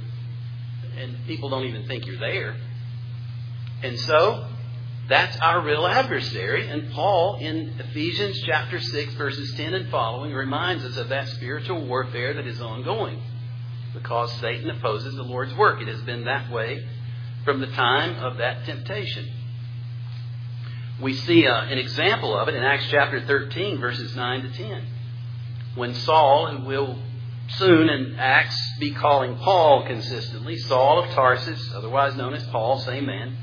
and 0.99 1.17
people 1.27 1.49
don't 1.49 1.65
even 1.65 1.87
think 1.87 2.05
you're 2.05 2.19
there. 2.19 2.57
And 3.83 3.99
so, 4.01 4.47
that's 5.09 5.37
our 5.39 5.63
real 5.63 5.87
adversary. 5.87 6.69
And 6.69 6.93
Paul, 6.93 7.37
in 7.37 7.75
Ephesians 7.79 8.43
chapter 8.45 8.81
6, 8.81 9.15
verses 9.15 9.55
10 9.55 9.75
and 9.75 9.91
following, 9.91 10.33
reminds 10.33 10.85
us 10.85 10.97
of 10.97 11.09
that 11.09 11.29
spiritual 11.29 11.87
warfare 11.87 12.35
that 12.35 12.47
is 12.47 12.61
ongoing 12.61 13.23
because 13.95 14.33
Satan 14.35 14.71
opposes 14.71 15.15
the 15.15 15.23
Lord's 15.23 15.55
work. 15.55 15.81
It 15.81 15.89
has 15.89 16.01
been 16.03 16.25
that 16.25 16.51
way 16.51 16.87
from 17.45 17.61
the 17.61 17.67
time 17.69 18.23
of 18.23 18.39
that 18.39 18.65
temptation. 18.65 19.31
We 21.01 21.15
see 21.15 21.47
uh, 21.47 21.63
an 21.63 21.79
example 21.79 22.37
of 22.37 22.49
it 22.49 22.55
in 22.55 22.63
Acts 22.63 22.87
chapter 22.91 23.25
13, 23.25 23.81
verses 23.81 24.15
9 24.15 24.43
to 24.43 24.51
10. 24.51 24.87
When 25.75 25.95
Saul, 25.95 26.55
who 26.55 26.67
will 26.67 26.99
soon 27.59 27.89
in 27.89 28.17
Acts 28.19 28.59
be 28.79 28.93
calling 28.93 29.37
Paul 29.37 29.85
consistently, 29.87 30.57
Saul 30.59 31.05
of 31.05 31.11
Tarsus, 31.11 31.73
otherwise 31.75 32.17
known 32.17 32.35
as 32.35 32.45
Paul, 32.45 32.81
same 32.81 33.07
man, 33.07 33.37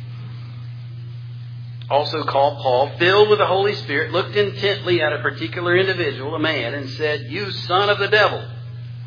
also 1.90 2.24
called 2.24 2.62
Paul, 2.62 2.92
filled 2.98 3.30
with 3.30 3.40
the 3.40 3.46
Holy 3.46 3.74
Spirit, 3.76 4.12
looked 4.12 4.36
intently 4.36 5.02
at 5.02 5.14
a 5.14 5.22
particular 5.22 5.78
individual, 5.78 6.36
a 6.36 6.40
man, 6.40 6.74
and 6.74 6.90
said, 6.92 7.28
You 7.30 7.52
son 7.52 7.90
of 7.90 7.98
the 7.98 8.10
devil. 8.10 8.46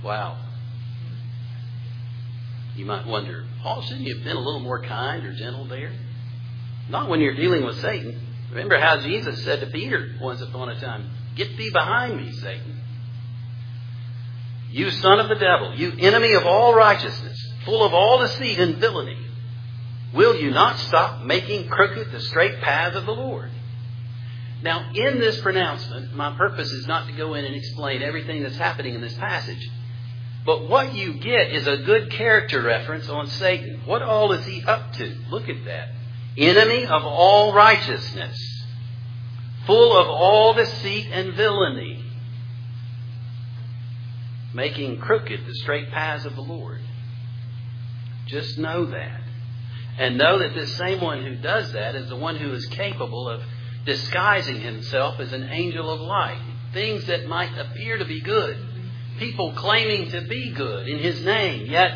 Wow. 0.03 0.39
You 2.77 2.87
might 2.87 3.07
wonder, 3.07 3.45
Paul, 3.63 3.83
shouldn't 3.83 4.07
you 4.07 4.15
have 4.15 4.25
been 4.25 4.37
a 4.37 4.41
little 4.41 4.61
more 4.61 4.83
kind 4.83 5.27
or 5.27 5.35
gentle 5.35 5.67
there? 5.67 5.93
Not 6.89 7.11
when 7.11 7.21
you're 7.21 7.35
dealing 7.35 7.65
with 7.65 7.79
Satan. 7.81 8.19
Remember 8.51 8.81
how 8.81 9.01
Jesus 9.01 9.45
said 9.45 9.61
to 9.61 9.67
Peter 9.67 10.15
once 10.21 10.41
upon 10.41 10.71
a 10.71 10.81
time, 10.81 11.11
Get 11.37 11.57
thee 11.59 11.71
behind 11.71 12.17
me, 12.17 12.33
Satan. 12.33 12.80
You 14.71 14.91
son 14.91 15.19
of 15.19 15.29
the 15.29 15.35
devil, 15.35 15.75
you 15.75 15.93
enemy 15.99 16.33
of 16.35 16.45
all 16.45 16.75
righteousness, 16.75 17.53
full 17.65 17.85
of 17.85 17.93
all 17.93 18.19
deceit 18.19 18.59
and 18.59 18.77
villainy, 18.77 19.19
will 20.15 20.37
you 20.37 20.51
not 20.51 20.79
stop 20.79 21.25
making 21.25 21.69
crooked 21.69 22.13
the 22.13 22.21
straight 22.21 22.61
path 22.61 22.95
of 22.95 23.07
the 23.07 23.13
Lord? 23.13 23.51
Now, 24.63 24.91
in 24.95 25.19
this 25.19 25.41
pronouncement, 25.41 26.15
my 26.15 26.37
purpose 26.37 26.71
is 26.71 26.87
not 26.87 27.07
to 27.07 27.13
go 27.13 27.35
in 27.35 27.45
and 27.45 27.55
explain 27.55 28.03
everything 28.03 28.43
that's 28.43 28.59
happening 28.59 28.95
in 28.95 29.01
this 29.01 29.15
passage. 29.15 29.71
But 30.45 30.69
what 30.69 30.95
you 30.95 31.15
get 31.15 31.51
is 31.51 31.67
a 31.67 31.79
good 31.79 32.11
character 32.11 32.63
reference 32.63 33.09
on 33.09 33.27
Satan. 33.27 33.83
What 33.87 34.03
all 34.03 34.33
is 34.33 34.45
he 34.45 34.63
up 34.65 34.93
to? 34.95 35.17
Look 35.31 35.49
at 35.49 35.65
that. 35.65 35.89
Enemy 36.37 36.87
of 36.87 37.05
all 37.05 37.53
righteousness, 37.53 38.65
full 39.67 39.97
of 39.97 40.09
all 40.09 40.55
deceit 40.55 41.09
and 41.11 41.35
villainy, 41.35 42.05
making 44.55 44.99
crooked 44.99 45.47
the 45.47 45.55
straight 45.57 45.91
paths 45.91 46.25
of 46.25 46.35
the 46.35 46.43
Lord. 46.43 46.81
Just 48.27 48.59
know 48.59 48.87
that. 48.87 49.21
And 49.99 50.17
know 50.17 50.39
that 50.39 50.55
this 50.55 50.77
same 50.77 51.01
one 51.01 51.23
who 51.23 51.37
does 51.37 51.73
that 51.73 51.95
is 51.95 52.09
the 52.09 52.17
one 52.17 52.37
who 52.37 52.53
is 52.53 52.67
capable 52.67 53.29
of 53.29 53.43
disguising 53.85 54.61
himself 54.61 55.21
as 55.21 55.33
an 55.33 55.45
angel 55.45 55.91
of 55.91 56.01
light. 56.01 56.41
Things 56.73 57.07
that 57.07 57.27
might 57.27 57.57
appear 57.59 57.99
to 57.99 58.05
be 58.05 58.21
good 58.21 58.57
people 59.21 59.53
claiming 59.53 60.11
to 60.11 60.23
be 60.23 60.51
good 60.51 60.89
in 60.89 60.99
his 60.99 61.23
name, 61.23 61.71
yet 61.71 61.93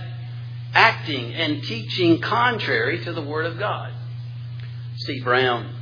acting 0.75 1.35
and 1.35 1.65
teaching 1.65 2.21
contrary 2.21 3.03
to 3.03 3.13
the 3.13 3.23
Word 3.23 3.47
of 3.47 3.59
God. 3.59 3.93
Steve 4.97 5.25
Brown, 5.25 5.75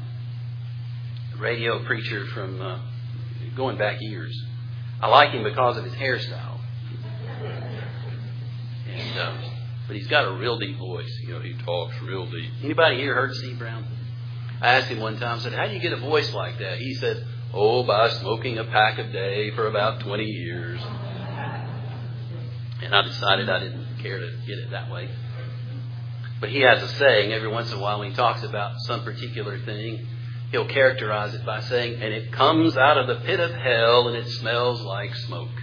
radio 1.38 1.84
preacher 1.84 2.26
from 2.28 2.62
uh, 2.62 2.78
going 3.56 3.76
back 3.76 3.96
years. 4.00 4.32
I 5.00 5.08
like 5.08 5.30
him 5.30 5.42
because 5.42 5.76
of 5.76 5.84
his 5.84 5.94
hairstyle. 5.94 6.51
And, 8.92 9.18
uh, 9.18 9.36
but 9.86 9.96
he's 9.96 10.06
got 10.06 10.24
a 10.24 10.32
real 10.32 10.58
deep 10.58 10.78
voice. 10.78 11.10
You 11.22 11.34
know, 11.34 11.40
he 11.40 11.54
talks 11.64 11.94
real 12.02 12.26
deep. 12.26 12.50
Anybody 12.62 12.96
here 12.96 13.14
heard 13.14 13.34
Steve 13.34 13.58
Brown? 13.58 13.84
I 14.60 14.74
asked 14.74 14.88
him 14.88 15.00
one 15.00 15.18
time, 15.18 15.38
I 15.38 15.42
said, 15.42 15.52
How 15.52 15.66
do 15.66 15.74
you 15.74 15.80
get 15.80 15.92
a 15.92 15.96
voice 15.96 16.32
like 16.32 16.58
that? 16.58 16.78
He 16.78 16.94
said, 16.94 17.26
Oh, 17.52 17.82
by 17.82 18.08
smoking 18.10 18.58
a 18.58 18.64
pack 18.64 18.98
a 18.98 19.10
day 19.10 19.50
for 19.50 19.66
about 19.66 20.00
20 20.00 20.24
years. 20.24 20.80
And 22.82 22.94
I 22.94 23.02
decided 23.02 23.50
I 23.50 23.60
didn't 23.60 23.98
care 23.98 24.18
to 24.18 24.30
get 24.46 24.58
it 24.58 24.70
that 24.70 24.90
way. 24.90 25.08
But 26.40 26.50
he 26.50 26.60
has 26.60 26.82
a 26.82 26.88
saying 26.88 27.32
every 27.32 27.48
once 27.48 27.70
in 27.70 27.78
a 27.78 27.80
while 27.80 28.00
when 28.00 28.10
he 28.10 28.16
talks 28.16 28.42
about 28.42 28.80
some 28.80 29.04
particular 29.04 29.58
thing, 29.60 30.06
he'll 30.50 30.66
characterize 30.66 31.34
it 31.34 31.46
by 31.46 31.60
saying, 31.60 32.02
and 32.02 32.12
it 32.12 32.32
comes 32.32 32.76
out 32.76 32.98
of 32.98 33.06
the 33.06 33.24
pit 33.24 33.38
of 33.38 33.52
hell 33.52 34.08
and 34.08 34.16
it 34.16 34.28
smells 34.28 34.80
like 34.82 35.14
smoke. 35.14 35.61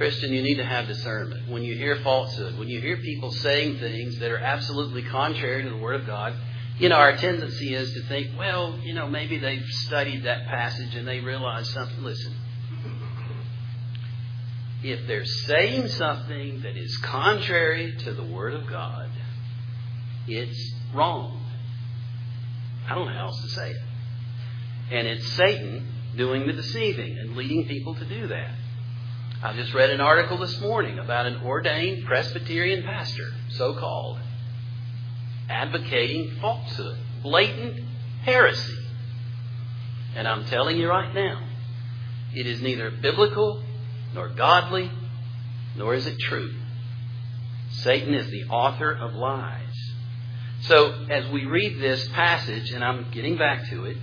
Christian, 0.00 0.32
you 0.32 0.40
need 0.40 0.54
to 0.54 0.64
have 0.64 0.86
discernment. 0.86 1.46
When 1.46 1.62
you 1.62 1.74
hear 1.74 1.96
falsehood, 1.96 2.58
when 2.58 2.68
you 2.68 2.80
hear 2.80 2.96
people 2.96 3.30
saying 3.32 3.80
things 3.80 4.18
that 4.20 4.30
are 4.30 4.38
absolutely 4.38 5.02
contrary 5.02 5.62
to 5.62 5.68
the 5.68 5.76
Word 5.76 6.00
of 6.00 6.06
God, 6.06 6.32
you 6.78 6.88
know, 6.88 6.96
our 6.96 7.18
tendency 7.18 7.74
is 7.74 7.92
to 7.92 8.02
think, 8.04 8.28
well, 8.38 8.78
you 8.82 8.94
know, 8.94 9.06
maybe 9.06 9.36
they've 9.36 9.66
studied 9.66 10.22
that 10.22 10.46
passage 10.46 10.94
and 10.94 11.06
they 11.06 11.20
realize 11.20 11.68
something. 11.68 12.02
Listen, 12.02 12.34
if 14.82 15.06
they're 15.06 15.26
saying 15.26 15.88
something 15.88 16.62
that 16.62 16.78
is 16.78 16.96
contrary 16.96 17.94
to 17.98 18.14
the 18.14 18.24
Word 18.24 18.54
of 18.54 18.66
God, 18.70 19.10
it's 20.26 20.72
wrong. 20.94 21.44
I 22.88 22.94
don't 22.94 23.04
know 23.04 23.12
how 23.12 23.26
else 23.26 23.42
to 23.42 23.48
say 23.50 23.72
it. 23.72 23.82
And 24.92 25.06
it's 25.06 25.30
Satan 25.34 25.86
doing 26.16 26.46
the 26.46 26.54
deceiving 26.54 27.18
and 27.18 27.36
leading 27.36 27.68
people 27.68 27.94
to 27.96 28.04
do 28.06 28.28
that. 28.28 28.54
I 29.42 29.54
just 29.54 29.72
read 29.72 29.88
an 29.88 30.02
article 30.02 30.36
this 30.36 30.60
morning 30.60 30.98
about 30.98 31.24
an 31.24 31.40
ordained 31.42 32.04
Presbyterian 32.04 32.82
pastor, 32.82 33.32
so 33.48 33.72
called, 33.72 34.18
advocating 35.48 36.36
falsehood, 36.42 36.98
blatant 37.22 37.80
heresy. 38.22 38.76
And 40.14 40.28
I'm 40.28 40.44
telling 40.44 40.76
you 40.76 40.90
right 40.90 41.14
now, 41.14 41.42
it 42.34 42.46
is 42.46 42.60
neither 42.60 42.90
biblical 42.90 43.62
nor 44.12 44.28
godly, 44.28 44.90
nor 45.74 45.94
is 45.94 46.06
it 46.06 46.18
true. 46.18 46.54
Satan 47.70 48.12
is 48.12 48.30
the 48.30 48.44
author 48.44 48.92
of 48.92 49.14
lies. 49.14 49.94
So, 50.64 51.06
as 51.08 51.26
we 51.30 51.46
read 51.46 51.80
this 51.80 52.06
passage, 52.08 52.72
and 52.72 52.84
I'm 52.84 53.10
getting 53.10 53.38
back 53.38 53.70
to 53.70 53.86
it, 53.86 53.96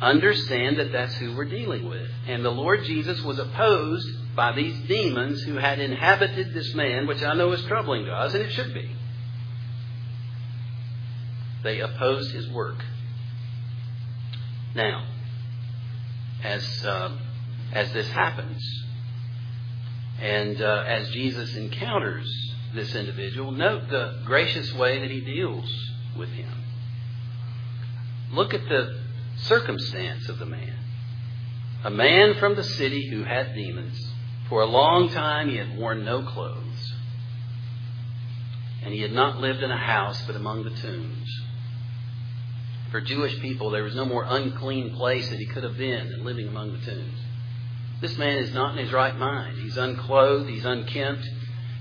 understand 0.00 0.78
that 0.78 0.92
that's 0.92 1.14
who 1.16 1.36
we're 1.36 1.44
dealing 1.44 1.88
with. 1.88 2.08
And 2.26 2.44
the 2.44 2.50
Lord 2.50 2.84
Jesus 2.84 3.22
was 3.22 3.38
opposed 3.38 4.08
by 4.34 4.52
these 4.52 4.78
demons 4.88 5.42
who 5.42 5.56
had 5.56 5.78
inhabited 5.78 6.52
this 6.52 6.74
man, 6.74 7.06
which 7.06 7.22
I 7.22 7.34
know 7.34 7.52
is 7.52 7.62
troubling 7.64 8.04
to 8.06 8.12
us, 8.12 8.34
and 8.34 8.42
it 8.42 8.52
should 8.52 8.74
be. 8.74 8.90
They 11.62 11.80
opposed 11.80 12.32
his 12.32 12.48
work. 12.50 12.84
Now, 14.74 15.06
as, 16.42 16.84
uh, 16.84 17.16
as 17.72 17.92
this 17.92 18.08
happens, 18.08 18.62
and 20.20 20.60
uh, 20.60 20.84
as 20.86 21.08
Jesus 21.10 21.54
encounters 21.54 22.28
this 22.74 22.94
individual, 22.94 23.52
note 23.52 23.88
the 23.88 24.20
gracious 24.24 24.72
way 24.74 24.98
that 25.00 25.10
he 25.10 25.20
deals 25.20 25.72
with 26.16 26.28
him. 26.30 26.52
Look 28.32 28.52
at 28.52 28.68
the 28.68 29.03
circumstance 29.36 30.28
of 30.28 30.38
the 30.38 30.46
man. 30.46 30.78
A 31.84 31.90
man 31.90 32.34
from 32.34 32.54
the 32.54 32.64
city 32.64 33.08
who 33.10 33.24
had 33.24 33.54
demons. 33.54 34.12
For 34.48 34.62
a 34.62 34.66
long 34.66 35.10
time 35.10 35.48
he 35.48 35.56
had 35.56 35.76
worn 35.76 36.04
no 36.04 36.22
clothes. 36.22 36.94
And 38.82 38.92
he 38.92 39.00
had 39.00 39.12
not 39.12 39.40
lived 39.40 39.62
in 39.62 39.70
a 39.70 39.76
house 39.76 40.22
but 40.26 40.36
among 40.36 40.64
the 40.64 40.70
tombs. 40.70 41.28
For 42.90 43.00
Jewish 43.00 43.40
people, 43.40 43.70
there 43.70 43.82
was 43.82 43.96
no 43.96 44.04
more 44.04 44.24
unclean 44.24 44.94
place 44.94 45.28
that 45.30 45.38
he 45.40 45.46
could 45.46 45.64
have 45.64 45.76
been 45.76 46.10
than 46.10 46.24
living 46.24 46.46
among 46.46 46.72
the 46.72 46.86
tombs. 46.86 47.18
This 48.00 48.16
man 48.16 48.38
is 48.38 48.54
not 48.54 48.72
in 48.72 48.84
his 48.84 48.92
right 48.92 49.16
mind. 49.16 49.58
He's 49.58 49.76
unclothed, 49.76 50.48
he's 50.48 50.64
unkempt, 50.64 51.28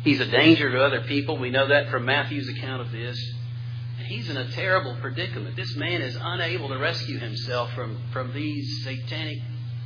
he's 0.03 0.19
a 0.19 0.25
danger 0.25 0.71
to 0.71 0.83
other 0.83 1.01
people. 1.01 1.37
We 1.37 1.51
know 1.51 1.67
that 1.67 1.89
from 1.89 2.05
Matthew's 2.05 2.49
account 2.49 2.81
of 2.81 2.91
this. 2.91 3.19
He's 4.03 4.29
in 4.29 4.37
a 4.37 4.51
terrible 4.51 4.97
predicament. 5.01 5.55
This 5.55 5.75
man 5.75 6.01
is 6.01 6.17
unable 6.19 6.69
to 6.69 6.77
rescue 6.77 7.19
himself 7.19 7.71
from, 7.73 7.97
from 8.11 8.33
these 8.33 8.83
satanic 8.83 9.39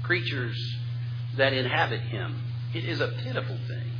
creatures 0.04 0.58
that 1.38 1.54
inhabit 1.54 2.02
him. 2.02 2.42
It 2.74 2.86
is 2.86 3.00
a 3.00 3.08
pitiful 3.08 3.58
thing. 3.68 3.92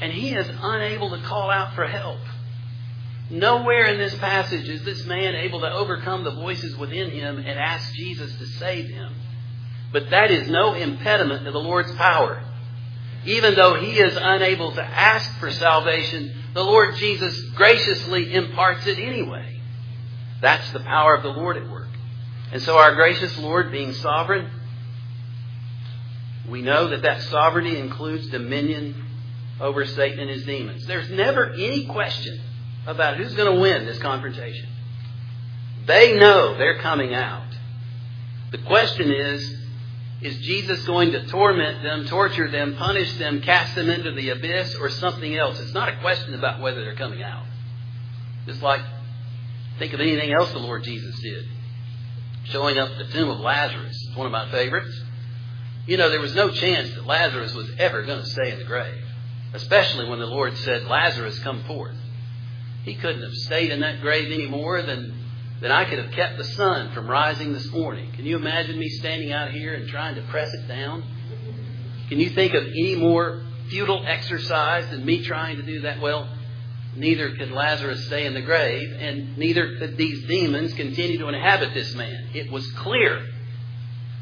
And 0.00 0.12
he 0.12 0.34
is 0.34 0.48
unable 0.62 1.10
to 1.10 1.22
call 1.22 1.50
out 1.50 1.74
for 1.74 1.86
help. 1.86 2.20
Nowhere 3.30 3.86
in 3.86 3.98
this 3.98 4.14
passage 4.16 4.68
is 4.68 4.84
this 4.84 5.04
man 5.06 5.34
able 5.34 5.60
to 5.60 5.72
overcome 5.72 6.24
the 6.24 6.32
voices 6.32 6.76
within 6.76 7.10
him 7.10 7.38
and 7.38 7.58
ask 7.58 7.94
Jesus 7.94 8.36
to 8.36 8.46
save 8.46 8.88
him. 8.88 9.14
But 9.92 10.10
that 10.10 10.30
is 10.30 10.48
no 10.48 10.74
impediment 10.74 11.44
to 11.44 11.52
the 11.52 11.58
Lord's 11.58 11.92
power. 11.92 12.42
Even 13.24 13.54
though 13.54 13.74
he 13.74 13.98
is 13.98 14.16
unable 14.20 14.72
to 14.72 14.82
ask 14.82 15.30
for 15.38 15.50
salvation, 15.50 16.41
the 16.54 16.62
Lord 16.62 16.96
Jesus 16.96 17.40
graciously 17.54 18.32
imparts 18.34 18.86
it 18.86 18.98
anyway. 18.98 19.60
That's 20.40 20.70
the 20.72 20.80
power 20.80 21.14
of 21.14 21.22
the 21.22 21.30
Lord 21.30 21.56
at 21.56 21.68
work. 21.70 21.88
And 22.52 22.60
so 22.62 22.76
our 22.78 22.94
gracious 22.94 23.38
Lord, 23.38 23.72
being 23.72 23.92
sovereign, 23.92 24.50
We 26.48 26.62
know 26.62 26.88
that 26.88 27.02
that 27.02 27.22
sovereignty 27.22 27.78
includes 27.78 28.26
dominion 28.28 28.96
over 29.60 29.86
Satan 29.86 30.18
and 30.20 30.30
his 30.30 30.44
demons. 30.44 30.86
There's 30.86 31.08
never 31.10 31.52
any 31.52 31.86
question 31.86 32.40
about 32.86 33.16
who's 33.16 33.34
going 33.34 33.54
to 33.54 33.60
win 33.60 33.86
this 33.86 33.98
confrontation. 33.98 34.68
They 35.86 36.18
know 36.18 36.58
they're 36.58 36.80
coming 36.80 37.14
out. 37.14 37.46
The 38.50 38.58
question 38.58 39.10
is, 39.12 39.56
is 40.22 40.38
Jesus 40.38 40.84
going 40.84 41.12
to 41.12 41.26
torment 41.26 41.82
them, 41.82 42.06
torture 42.06 42.50
them, 42.50 42.76
punish 42.76 43.12
them, 43.18 43.42
cast 43.42 43.74
them 43.74 43.90
into 43.90 44.12
the 44.12 44.30
abyss, 44.30 44.76
or 44.76 44.88
something 44.88 45.36
else? 45.36 45.58
It's 45.60 45.74
not 45.74 45.88
a 45.88 45.96
question 45.96 46.34
about 46.34 46.60
whether 46.60 46.84
they're 46.84 46.94
coming 46.94 47.22
out. 47.22 47.44
Just 48.46 48.62
like, 48.62 48.82
think 49.78 49.92
of 49.92 50.00
anything 50.00 50.32
else 50.32 50.52
the 50.52 50.58
Lord 50.58 50.84
Jesus 50.84 51.18
did. 51.20 51.46
Showing 52.44 52.78
up 52.78 52.90
at 52.90 52.98
the 52.98 53.12
tomb 53.12 53.30
of 53.30 53.40
Lazarus. 53.40 53.96
It's 54.08 54.16
one 54.16 54.26
of 54.26 54.32
my 54.32 54.48
favorites. 54.50 55.02
You 55.86 55.96
know, 55.96 56.10
there 56.10 56.20
was 56.20 56.34
no 56.34 56.50
chance 56.50 56.94
that 56.94 57.06
Lazarus 57.06 57.54
was 57.54 57.68
ever 57.78 58.02
going 58.02 58.20
to 58.20 58.26
stay 58.26 58.52
in 58.52 58.58
the 58.58 58.64
grave, 58.64 59.04
especially 59.52 60.08
when 60.08 60.20
the 60.20 60.26
Lord 60.26 60.56
said, 60.58 60.84
Lazarus, 60.84 61.38
come 61.40 61.64
forth. 61.64 61.96
He 62.84 62.94
couldn't 62.94 63.22
have 63.22 63.34
stayed 63.34 63.70
in 63.72 63.80
that 63.80 64.00
grave 64.00 64.30
any 64.32 64.46
more 64.46 64.82
than, 64.82 65.14
than 65.62 65.70
I 65.70 65.84
could 65.84 66.00
have 66.00 66.10
kept 66.10 66.38
the 66.38 66.44
sun 66.44 66.92
from 66.92 67.08
rising 67.08 67.52
this 67.52 67.70
morning. 67.70 68.12
Can 68.12 68.26
you 68.26 68.34
imagine 68.34 68.76
me 68.76 68.88
standing 68.88 69.32
out 69.32 69.52
here 69.52 69.74
and 69.74 69.88
trying 69.88 70.16
to 70.16 70.22
press 70.22 70.52
it 70.52 70.66
down? 70.66 71.04
Can 72.08 72.18
you 72.18 72.30
think 72.30 72.52
of 72.54 72.64
any 72.64 72.96
more 72.96 73.42
futile 73.68 74.04
exercise 74.04 74.90
than 74.90 75.06
me 75.06 75.22
trying 75.22 75.58
to 75.58 75.62
do 75.62 75.82
that? 75.82 76.00
Well, 76.00 76.28
neither 76.96 77.36
could 77.36 77.52
Lazarus 77.52 78.04
stay 78.06 78.26
in 78.26 78.34
the 78.34 78.42
grave, 78.42 78.92
and 78.98 79.38
neither 79.38 79.78
could 79.78 79.96
these 79.96 80.26
demons 80.26 80.74
continue 80.74 81.18
to 81.18 81.28
inhabit 81.28 81.72
this 81.74 81.94
man. 81.94 82.30
It 82.34 82.50
was 82.50 82.68
clear. 82.72 83.24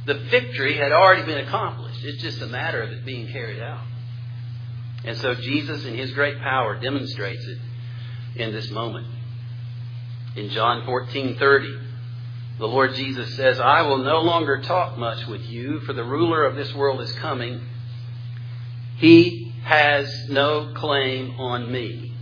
The 0.05 0.15
victory 0.15 0.77
had 0.77 0.93
already 0.93 1.23
been 1.23 1.39
accomplished. 1.39 2.05
It's 2.05 2.23
just 2.23 2.43
a 2.43 2.47
matter 2.47 2.83
of 2.83 2.91
it 2.91 3.07
being 3.07 3.29
carried 3.29 3.63
out. 3.63 3.87
And 5.05 5.17
so 5.17 5.35
Jesus, 5.35 5.87
in 5.87 5.97
his 5.97 6.13
great 6.13 6.39
power, 6.39 6.79
demonstrates 6.79 7.47
it 7.47 7.59
in 8.37 8.53
this 8.53 8.71
moment. 8.71 9.07
In 10.37 10.51
John 10.51 10.83
14:30, 10.87 11.79
the 12.59 12.69
Lord 12.69 12.95
Jesus 12.95 13.35
says, 13.35 13.59
"I 13.59 13.83
will 13.83 13.99
no 13.99 14.21
longer 14.21 14.61
talk 14.61 14.97
much 14.97 15.27
with 15.27 15.49
you, 15.49 15.81
for 15.81 15.93
the 15.93 16.05
ruler 16.05 16.45
of 16.45 16.55
this 16.55 16.73
world 16.75 17.01
is 17.01 17.13
coming. 17.13 17.61
He 18.97 19.53
has 19.65 20.29
no 20.29 20.73
claim 20.75 21.33
on 21.39 21.71
me." 21.73 22.13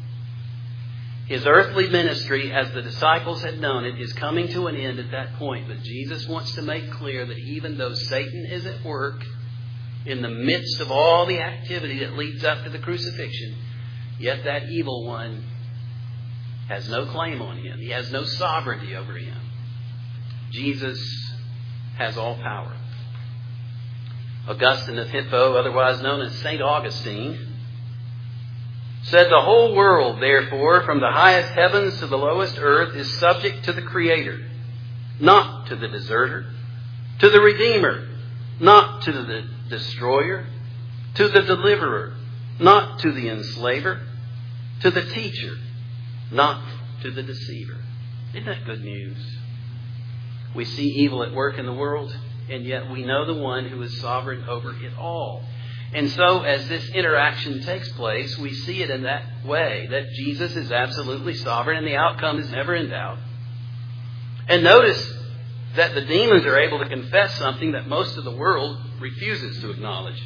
His 1.26 1.44
earthly 1.46 1.88
ministry, 1.88 2.50
as 2.50 2.70
the 2.72 2.80
disciples 2.80 3.42
had 3.42 3.60
known 3.60 3.84
it, 3.84 4.00
is 4.00 4.14
coming 4.14 4.48
to 4.48 4.66
an 4.68 4.76
end 4.76 4.98
at 4.98 5.10
that 5.10 5.34
point. 5.34 5.68
But 5.68 5.82
Jesus 5.82 6.26
wants 6.26 6.54
to 6.54 6.62
make 6.62 6.90
clear 6.92 7.26
that 7.26 7.38
even 7.38 7.76
though 7.76 7.92
Satan 7.92 8.46
is 8.46 8.64
at 8.64 8.82
work 8.82 9.22
in 10.06 10.22
the 10.22 10.30
midst 10.30 10.80
of 10.80 10.90
all 10.90 11.26
the 11.26 11.40
activity 11.40 11.98
that 11.98 12.16
leads 12.16 12.42
up 12.44 12.64
to 12.64 12.70
the 12.70 12.78
crucifixion, 12.78 13.56
yet 14.18 14.44
that 14.44 14.70
evil 14.70 15.04
one 15.04 15.44
has 16.68 16.88
no 16.88 17.06
claim 17.06 17.40
on 17.40 17.56
him. 17.56 17.78
He 17.78 17.88
has 17.90 18.12
no 18.12 18.25
sovereignty 18.25 18.94
over 18.94 19.14
him. 19.14 19.37
Jesus 20.50 21.00
has 21.96 22.16
all 22.16 22.37
power. 22.37 22.76
Augustine 24.46 24.98
of 24.98 25.08
Hippo, 25.08 25.54
otherwise 25.54 26.00
known 26.00 26.20
as 26.20 26.34
St. 26.37 26.62
Augustine, 26.62 27.38
said 29.02 29.26
the 29.30 29.40
whole 29.40 29.75
world, 29.75 30.22
therefore, 30.22 30.84
from 30.84 31.00
the 31.00 31.10
highest 31.10 31.50
heavens 31.52 31.98
to 31.98 32.06
the 32.06 32.18
lowest 32.18 32.56
earth, 32.58 32.94
is 32.94 33.18
subject 33.18 33.64
to 33.64 33.72
the 33.72 33.82
Creator, 33.82 34.50
not 35.20 35.66
to 35.68 35.76
the 35.76 35.88
deserter, 35.88 36.46
to 37.20 37.30
the 37.30 37.40
Redeemer, 37.40 38.08
not 38.60 39.02
to 39.02 39.12
the 39.12 39.44
destroyer, 39.68 40.46
to 41.14 41.28
the 41.28 41.42
deliverer, 41.42 42.14
not 42.58 43.00
to 43.00 43.12
the 43.12 43.28
enslaver, 43.28 44.00
to 44.81 44.90
the 44.90 45.04
teacher, 45.04 45.57
not 46.30 46.62
to 47.02 47.10
the 47.10 47.22
deceiver. 47.22 47.78
Isn't 48.34 48.46
that 48.46 48.64
good 48.64 48.82
news? 48.82 49.18
We 50.54 50.64
see 50.64 50.86
evil 50.86 51.22
at 51.22 51.32
work 51.32 51.58
in 51.58 51.66
the 51.66 51.72
world, 51.72 52.14
and 52.50 52.64
yet 52.64 52.90
we 52.90 53.04
know 53.04 53.26
the 53.26 53.40
one 53.40 53.68
who 53.68 53.80
is 53.82 54.00
sovereign 54.00 54.44
over 54.48 54.72
it 54.72 54.92
all. 54.98 55.42
And 55.92 56.10
so, 56.10 56.42
as 56.42 56.68
this 56.68 56.86
interaction 56.90 57.62
takes 57.62 57.90
place, 57.92 58.36
we 58.38 58.52
see 58.52 58.82
it 58.82 58.90
in 58.90 59.04
that 59.04 59.46
way 59.46 59.86
that 59.90 60.10
Jesus 60.12 60.54
is 60.54 60.70
absolutely 60.70 61.34
sovereign 61.34 61.78
and 61.78 61.86
the 61.86 61.96
outcome 61.96 62.38
is 62.38 62.50
never 62.50 62.74
in 62.74 62.90
doubt. 62.90 63.18
And 64.48 64.62
notice 64.62 65.14
that 65.76 65.94
the 65.94 66.02
demons 66.02 66.44
are 66.44 66.58
able 66.58 66.78
to 66.80 66.88
confess 66.88 67.34
something 67.38 67.72
that 67.72 67.86
most 67.86 68.16
of 68.18 68.24
the 68.24 68.34
world 68.34 68.78
refuses 69.00 69.60
to 69.60 69.70
acknowledge. 69.70 70.22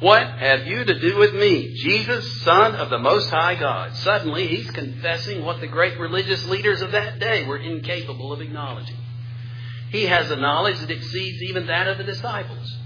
What 0.00 0.28
have 0.28 0.66
you 0.66 0.84
to 0.84 1.00
do 1.00 1.18
with 1.18 1.34
me, 1.34 1.74
Jesus, 1.74 2.42
Son 2.42 2.76
of 2.76 2.88
the 2.88 2.98
Most 2.98 3.30
High 3.30 3.56
God? 3.56 3.96
Suddenly, 3.96 4.46
he's 4.46 4.70
confessing 4.70 5.44
what 5.44 5.60
the 5.60 5.66
great 5.66 5.98
religious 5.98 6.44
leaders 6.46 6.82
of 6.82 6.92
that 6.92 7.18
day 7.18 7.44
were 7.44 7.58
incapable 7.58 8.32
of 8.32 8.40
acknowledging. 8.40 8.96
He 9.90 10.04
has 10.04 10.30
a 10.30 10.36
knowledge 10.36 10.78
that 10.80 10.90
exceeds 10.90 11.42
even 11.42 11.66
that 11.66 11.88
of 11.88 11.98
the 11.98 12.04
disciples. 12.04 12.76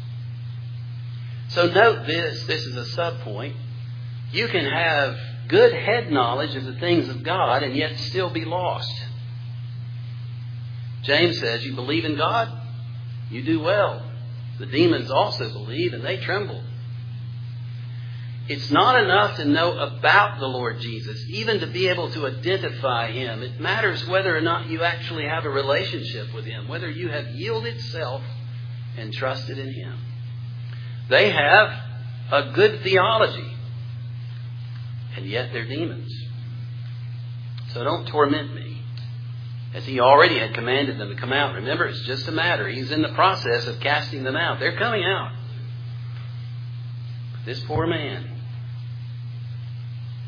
So 1.49 1.67
note 1.67 2.07
this, 2.07 2.47
this 2.47 2.65
is 2.65 2.77
a 2.77 2.87
sub 2.87 3.21
point. 3.21 3.57
You 4.31 4.49
can 4.49 4.65
have 4.65 5.19
good 5.49 5.75
head 5.75 6.11
knowledge 6.11 6.55
of 6.55 6.65
the 6.65 6.77
things 6.77 7.11
of 7.11 7.23
God 7.23 7.63
and 7.63 7.77
yet 7.77 7.99
still 7.99 8.31
be 8.31 8.47
lost. 8.47 8.91
James 11.03 11.39
says, 11.39 11.63
You 11.67 11.75
believe 11.75 12.07
in 12.07 12.17
God? 12.17 12.49
You 13.29 13.43
do 13.43 13.61
well. 13.61 14.03
The 14.59 14.67
demons 14.67 15.11
also 15.11 15.53
believe 15.53 15.93
and 15.93 16.03
they 16.03 16.17
tremble. 16.19 16.63
It's 18.49 18.71
not 18.71 19.01
enough 19.03 19.37
to 19.37 19.45
know 19.45 19.79
about 19.79 20.41
the 20.41 20.49
Lord 20.49 20.81
Jesus, 20.81 21.25
even 21.29 21.61
to 21.61 21.67
be 21.69 21.89
able 21.89 22.11
to 22.11 22.27
identify 22.27 23.13
Him. 23.13 23.43
It 23.43 23.61
matters 23.61 24.07
whether 24.09 24.37
or 24.37 24.41
not 24.41 24.67
you 24.69 24.83
actually 24.83 25.27
have 25.27 25.45
a 25.45 25.51
relationship 25.51 26.35
with 26.35 26.45
Him, 26.45 26.67
whether 26.67 26.91
you 26.91 27.09
have 27.09 27.29
yielded 27.29 27.81
self 27.81 28.23
and 28.99 29.13
trusted 29.13 29.59
in 29.59 29.73
Him. 29.73 29.97
They 31.09 31.31
have 31.31 31.69
a 32.33 32.53
good 32.53 32.83
theology, 32.83 33.53
and 35.17 35.27
yet 35.27 35.51
they're 35.53 35.69
demons. 35.69 36.13
So 37.73 37.85
don't 37.85 38.07
torment 38.09 38.55
me, 38.55 38.83
as 39.73 39.87
He 39.87 40.01
already 40.01 40.39
had 40.39 40.53
commanded 40.53 40.99
them 40.99 41.11
to 41.11 41.17
come 41.17 41.33
out. 41.33 41.55
Remember, 41.55 41.87
it's 41.87 42.03
just 42.03 42.27
a 42.27 42.33
matter. 42.33 42.69
He's 42.69 42.91
in 42.91 43.03
the 43.03 43.13
process 43.15 43.69
of 43.69 43.79
casting 43.79 44.25
them 44.25 44.37
out. 44.37 44.59
They're 44.59 44.77
coming 44.77 45.05
out. 45.05 45.33
This 47.45 47.61
poor 47.61 47.87
man, 47.87 48.32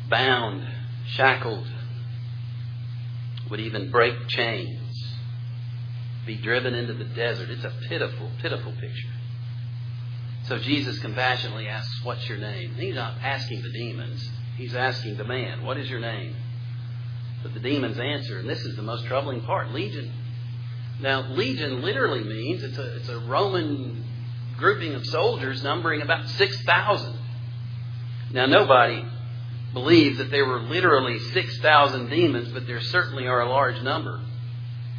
bound, 0.09 0.67
shackled, 1.07 1.67
would 3.49 3.59
even 3.59 3.91
break 3.91 4.27
chains, 4.27 4.81
be 6.25 6.35
driven 6.35 6.73
into 6.73 6.93
the 6.93 7.05
desert. 7.05 7.49
It's 7.49 7.63
a 7.63 7.73
pitiful, 7.87 8.31
pitiful 8.41 8.71
picture. 8.73 9.09
So 10.47 10.59
Jesus 10.59 10.99
compassionately 10.99 11.67
asks, 11.67 12.03
What's 12.03 12.27
your 12.27 12.37
name? 12.37 12.71
And 12.71 12.79
he's 12.79 12.95
not 12.95 13.15
asking 13.21 13.61
the 13.61 13.71
demons, 13.71 14.29
he's 14.57 14.75
asking 14.75 15.17
the 15.17 15.23
man, 15.23 15.63
What 15.63 15.77
is 15.77 15.89
your 15.89 15.99
name? 15.99 16.35
But 17.43 17.53
the 17.53 17.59
demons 17.59 17.99
answer, 17.99 18.39
and 18.39 18.49
this 18.49 18.61
is 18.61 18.75
the 18.75 18.81
most 18.81 19.05
troubling 19.05 19.41
part 19.41 19.71
Legion. 19.71 20.11
Now, 20.99 21.27
Legion 21.29 21.81
literally 21.81 22.23
means 22.23 22.63
it's 22.63 22.77
a, 22.77 22.95
it's 22.95 23.09
a 23.09 23.19
Roman 23.19 24.03
grouping 24.57 24.93
of 24.93 25.05
soldiers 25.05 25.61
numbering 25.61 26.01
about 26.01 26.27
6,000. 26.27 27.19
Now, 28.31 28.45
nobody 28.45 29.05
believes 29.75 30.17
that 30.17 30.31
there 30.31 30.45
were 30.45 30.61
literally 30.61 31.19
6,000 31.19 32.09
demons, 32.09 32.47
but 32.53 32.65
there 32.65 32.81
certainly 32.81 33.27
are 33.27 33.41
a 33.41 33.49
large 33.49 33.79
number. 33.83 34.21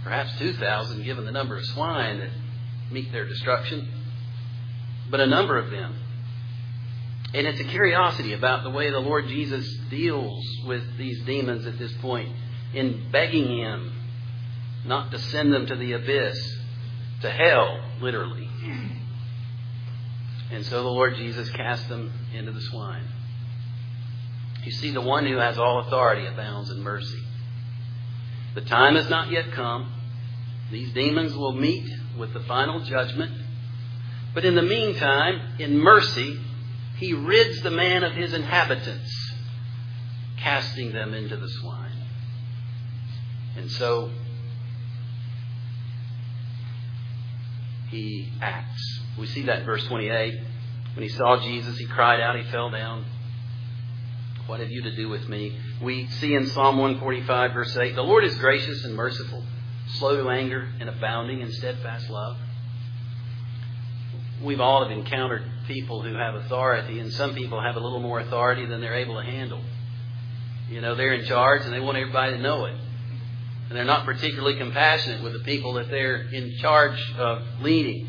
Perhaps 0.05 0.39
2,000 0.39 1.03
given 1.03 1.25
the 1.25 1.33
number 1.33 1.57
of 1.57 1.65
swine 1.65 2.21
that 2.21 2.31
meet 2.93 3.11
their 3.11 3.27
destruction. 3.27 3.89
But 5.11 5.21
a 5.21 5.27
number 5.27 5.59
of 5.59 5.71
them. 5.71 5.97
And 7.35 7.47
it's 7.47 7.59
a 7.59 7.65
curiosity 7.65 8.35
about 8.35 8.65
the 8.65 8.71
way 8.71 8.91
the 8.91 9.01
Lord 9.01 9.27
Jesus 9.29 9.67
deals 9.91 10.45
with 10.67 10.83
these 10.97 11.25
demons 11.25 11.67
at 11.67 11.79
this 11.79 11.93
point 11.95 12.29
in 12.75 13.11
begging 13.11 13.49
Him 13.59 13.93
not 14.85 15.11
to 15.11 15.19
send 15.19 15.53
them 15.53 15.67
to 15.67 15.75
the 15.75 15.93
abyss, 15.93 16.39
to 17.23 17.31
hell, 17.31 17.81
literally. 18.01 18.49
And 20.53 20.65
so 20.67 20.83
the 20.83 20.89
Lord 20.89 21.17
Jesus 21.17 21.49
cast 21.51 21.89
them 21.89 22.13
into 22.35 22.53
the 22.53 22.61
swine. 22.61 23.05
You 24.67 24.73
see, 24.73 24.91
the 24.91 25.01
one 25.01 25.25
who 25.25 25.37
has 25.37 25.59
all 25.59 25.79
authority 25.79 26.27
abounds 26.27 26.71
in 26.71 26.83
mercy. 26.83 27.23
The 28.57 28.63
time 28.63 28.97
has 28.97 29.09
not 29.09 29.31
yet 29.31 29.53
come. 29.53 29.93
These 30.73 30.93
demons 30.93 31.37
will 31.37 31.53
meet 31.53 31.89
with 32.19 32.33
the 32.33 32.41
final 32.41 32.81
judgment. 32.81 33.31
But 34.35 34.45
in 34.45 34.57
the 34.57 34.63
meantime, 34.63 35.41
in 35.61 35.79
mercy, 35.79 36.41
he 36.97 37.13
rids 37.13 37.63
the 37.63 37.71
man 37.71 38.03
of 38.03 38.15
his 38.15 38.35
inhabitants, 38.35 39.35
casting 40.37 40.93
them 40.93 41.15
into 41.15 41.37
the 41.37 41.49
swine. 41.49 42.03
And 43.57 43.71
so 43.71 44.11
he 47.91 48.33
acts. 48.43 49.01
We 49.17 49.29
see 49.29 49.43
that 49.43 49.61
in 49.61 49.65
verse 49.65 49.87
28. 49.87 50.35
When 50.95 51.03
he 51.05 51.09
saw 51.09 51.41
Jesus, 51.41 51.79
he 51.79 51.87
cried 51.87 52.21
out, 52.21 52.37
he 52.37 52.43
fell 52.51 52.71
down. 52.71 53.05
What 54.47 54.61
have 54.61 54.71
you 54.71 54.83
to 54.83 54.95
do 54.95 55.09
with 55.09 55.29
me? 55.29 55.59
We 55.83 56.07
see 56.07 56.35
in 56.35 56.47
Psalm 56.47 56.79
145, 56.79 57.53
verse 57.53 57.77
8, 57.77 57.95
the 57.95 58.03
Lord 58.03 58.25
is 58.25 58.37
gracious 58.37 58.85
and 58.85 58.95
merciful, 58.95 59.43
slow 59.99 60.23
to 60.23 60.31
anger, 60.31 60.69
and 60.79 60.89
abounding 60.89 61.41
in 61.41 61.51
steadfast 61.53 62.09
love. 62.09 62.37
We've 64.43 64.61
all 64.61 64.83
have 64.83 64.97
encountered 64.97 65.43
people 65.67 66.03
who 66.03 66.15
have 66.15 66.35
authority, 66.37 67.01
and 67.01 67.13
some 67.13 67.35
people 67.35 67.61
have 67.61 67.77
a 67.77 67.81
little 67.81 68.01
more 68.01 68.21
authority 68.21 68.67
than 68.67 68.81
they're 68.81 68.97
able 68.97 69.21
to 69.21 69.25
handle. 69.25 69.61
You 70.71 70.81
know, 70.81 70.95
they're 70.95 71.15
in 71.15 71.25
charge 71.27 71.63
and 71.65 71.73
they 71.73 71.81
want 71.81 71.97
everybody 71.97 72.37
to 72.37 72.43
know 72.43 72.65
it. 72.67 72.75
And 73.69 73.77
they're 73.77 73.85
not 73.85 74.05
particularly 74.05 74.57
compassionate 74.57 75.23
with 75.23 75.33
the 75.33 75.41
people 75.41 75.75
that 75.75 75.91
they're 75.91 76.23
in 76.23 76.57
charge 76.61 77.01
of 77.19 77.43
leading. 77.61 78.09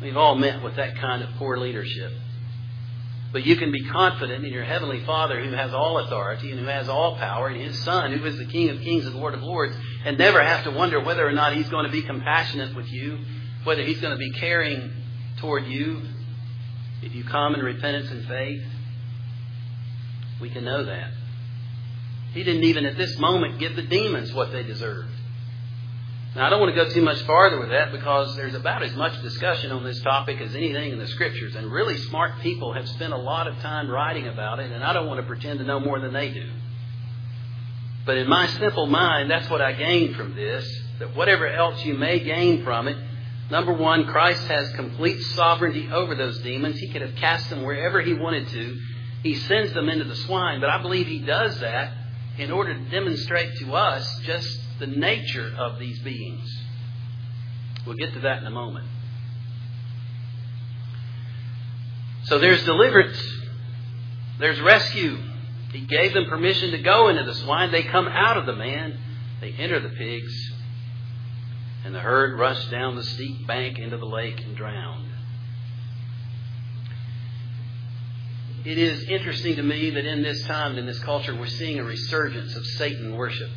We've 0.00 0.16
all 0.16 0.34
met 0.34 0.62
with 0.62 0.76
that 0.76 0.96
kind 0.96 1.22
of 1.22 1.30
poor 1.36 1.58
leadership. 1.58 2.12
But 3.30 3.44
you 3.44 3.56
can 3.56 3.70
be 3.70 3.84
confident 3.84 4.44
in 4.44 4.52
your 4.52 4.64
Heavenly 4.64 5.04
Father 5.04 5.42
who 5.44 5.52
has 5.52 5.74
all 5.74 5.98
authority 5.98 6.50
and 6.50 6.60
who 6.60 6.66
has 6.66 6.88
all 6.88 7.16
power, 7.16 7.48
and 7.48 7.60
His 7.60 7.78
Son 7.80 8.12
who 8.12 8.24
is 8.24 8.38
the 8.38 8.46
King 8.46 8.70
of 8.70 8.80
Kings 8.80 9.06
and 9.06 9.14
Lord 9.16 9.34
of 9.34 9.42
Lords, 9.42 9.76
and 10.04 10.16
never 10.16 10.42
have 10.42 10.64
to 10.64 10.70
wonder 10.70 10.98
whether 11.00 11.26
or 11.26 11.32
not 11.32 11.54
He's 11.54 11.68
going 11.68 11.84
to 11.84 11.92
be 11.92 12.02
compassionate 12.02 12.74
with 12.74 12.90
you, 12.90 13.18
whether 13.64 13.82
He's 13.82 14.00
going 14.00 14.12
to 14.12 14.18
be 14.18 14.30
caring 14.30 14.90
toward 15.38 15.66
you 15.66 16.02
if 17.02 17.14
you 17.14 17.22
come 17.24 17.54
in 17.54 17.60
repentance 17.60 18.10
and 18.10 18.26
faith. 18.26 18.62
We 20.40 20.48
can 20.50 20.64
know 20.64 20.84
that. 20.84 21.10
He 22.32 22.44
didn't 22.44 22.64
even 22.64 22.86
at 22.86 22.96
this 22.96 23.18
moment 23.18 23.58
give 23.58 23.76
the 23.76 23.82
demons 23.82 24.32
what 24.32 24.52
they 24.52 24.62
deserved. 24.62 25.10
Now, 26.34 26.46
I 26.46 26.50
don't 26.50 26.60
want 26.60 26.74
to 26.74 26.84
go 26.84 26.90
too 26.90 27.02
much 27.02 27.22
farther 27.22 27.58
with 27.58 27.70
that 27.70 27.90
because 27.90 28.36
there's 28.36 28.54
about 28.54 28.82
as 28.82 28.94
much 28.94 29.20
discussion 29.22 29.72
on 29.72 29.82
this 29.82 30.00
topic 30.02 30.40
as 30.40 30.54
anything 30.54 30.92
in 30.92 30.98
the 30.98 31.06
Scriptures, 31.06 31.54
and 31.56 31.72
really 31.72 31.96
smart 31.96 32.40
people 32.40 32.74
have 32.74 32.86
spent 32.90 33.12
a 33.12 33.16
lot 33.18 33.46
of 33.46 33.58
time 33.60 33.90
writing 33.90 34.28
about 34.28 34.60
it, 34.60 34.70
and 34.70 34.84
I 34.84 34.92
don't 34.92 35.06
want 35.06 35.20
to 35.20 35.26
pretend 35.26 35.58
to 35.60 35.64
know 35.64 35.80
more 35.80 36.00
than 36.00 36.12
they 36.12 36.30
do. 36.30 36.50
But 38.04 38.18
in 38.18 38.28
my 38.28 38.46
simple 38.46 38.86
mind, 38.86 39.30
that's 39.30 39.48
what 39.50 39.60
I 39.60 39.72
gained 39.72 40.16
from 40.16 40.34
this 40.34 40.66
that 40.98 41.14
whatever 41.14 41.46
else 41.46 41.84
you 41.84 41.94
may 41.94 42.18
gain 42.18 42.64
from 42.64 42.88
it, 42.88 42.96
number 43.50 43.72
one, 43.72 44.06
Christ 44.06 44.42
has 44.48 44.68
complete 44.72 45.20
sovereignty 45.20 45.88
over 45.92 46.14
those 46.14 46.40
demons. 46.40 46.78
He 46.78 46.88
could 46.88 47.02
have 47.02 47.14
cast 47.14 47.48
them 47.50 47.62
wherever 47.62 48.00
he 48.00 48.14
wanted 48.14 48.48
to. 48.48 48.80
He 49.22 49.34
sends 49.34 49.72
them 49.74 49.88
into 49.88 50.04
the 50.04 50.16
swine, 50.16 50.60
but 50.60 50.70
I 50.70 50.82
believe 50.82 51.06
he 51.06 51.20
does 51.20 51.58
that 51.60 51.92
in 52.38 52.52
order 52.52 52.72
to 52.72 52.90
demonstrate 52.90 53.58
to 53.58 53.74
us 53.74 54.20
just 54.20 54.60
the 54.78 54.86
nature 54.86 55.52
of 55.58 55.78
these 55.78 55.98
beings. 56.00 56.48
We'll 57.84 57.96
get 57.96 58.12
to 58.14 58.20
that 58.20 58.38
in 58.38 58.46
a 58.46 58.50
moment. 58.50 58.86
So 62.24 62.38
there's 62.38 62.62
deliverance, 62.64 63.18
there's 64.38 64.60
rescue. 64.60 65.18
He 65.72 65.80
gave 65.80 66.14
them 66.14 66.26
permission 66.26 66.70
to 66.70 66.78
go 66.78 67.08
into 67.08 67.24
the 67.24 67.34
swine. 67.34 67.72
They 67.72 67.82
come 67.82 68.06
out 68.08 68.36
of 68.36 68.46
the 68.46 68.54
man, 68.54 68.98
they 69.40 69.50
enter 69.52 69.80
the 69.80 69.88
pigs, 69.90 70.32
and 71.84 71.94
the 71.94 72.00
herd 72.00 72.38
rushed 72.38 72.70
down 72.70 72.96
the 72.96 73.02
steep 73.02 73.46
bank 73.46 73.78
into 73.78 73.96
the 73.96 74.06
lake 74.06 74.40
and 74.40 74.56
drowned. 74.56 75.07
It 78.68 78.76
is 78.76 79.04
interesting 79.04 79.56
to 79.56 79.62
me 79.62 79.88
that 79.88 80.04
in 80.04 80.22
this 80.22 80.42
time, 80.42 80.76
in 80.76 80.84
this 80.84 80.98
culture, 80.98 81.34
we're 81.34 81.46
seeing 81.46 81.78
a 81.78 81.84
resurgence 81.84 82.54
of 82.54 82.66
Satan 82.66 83.16
worship. 83.16 83.48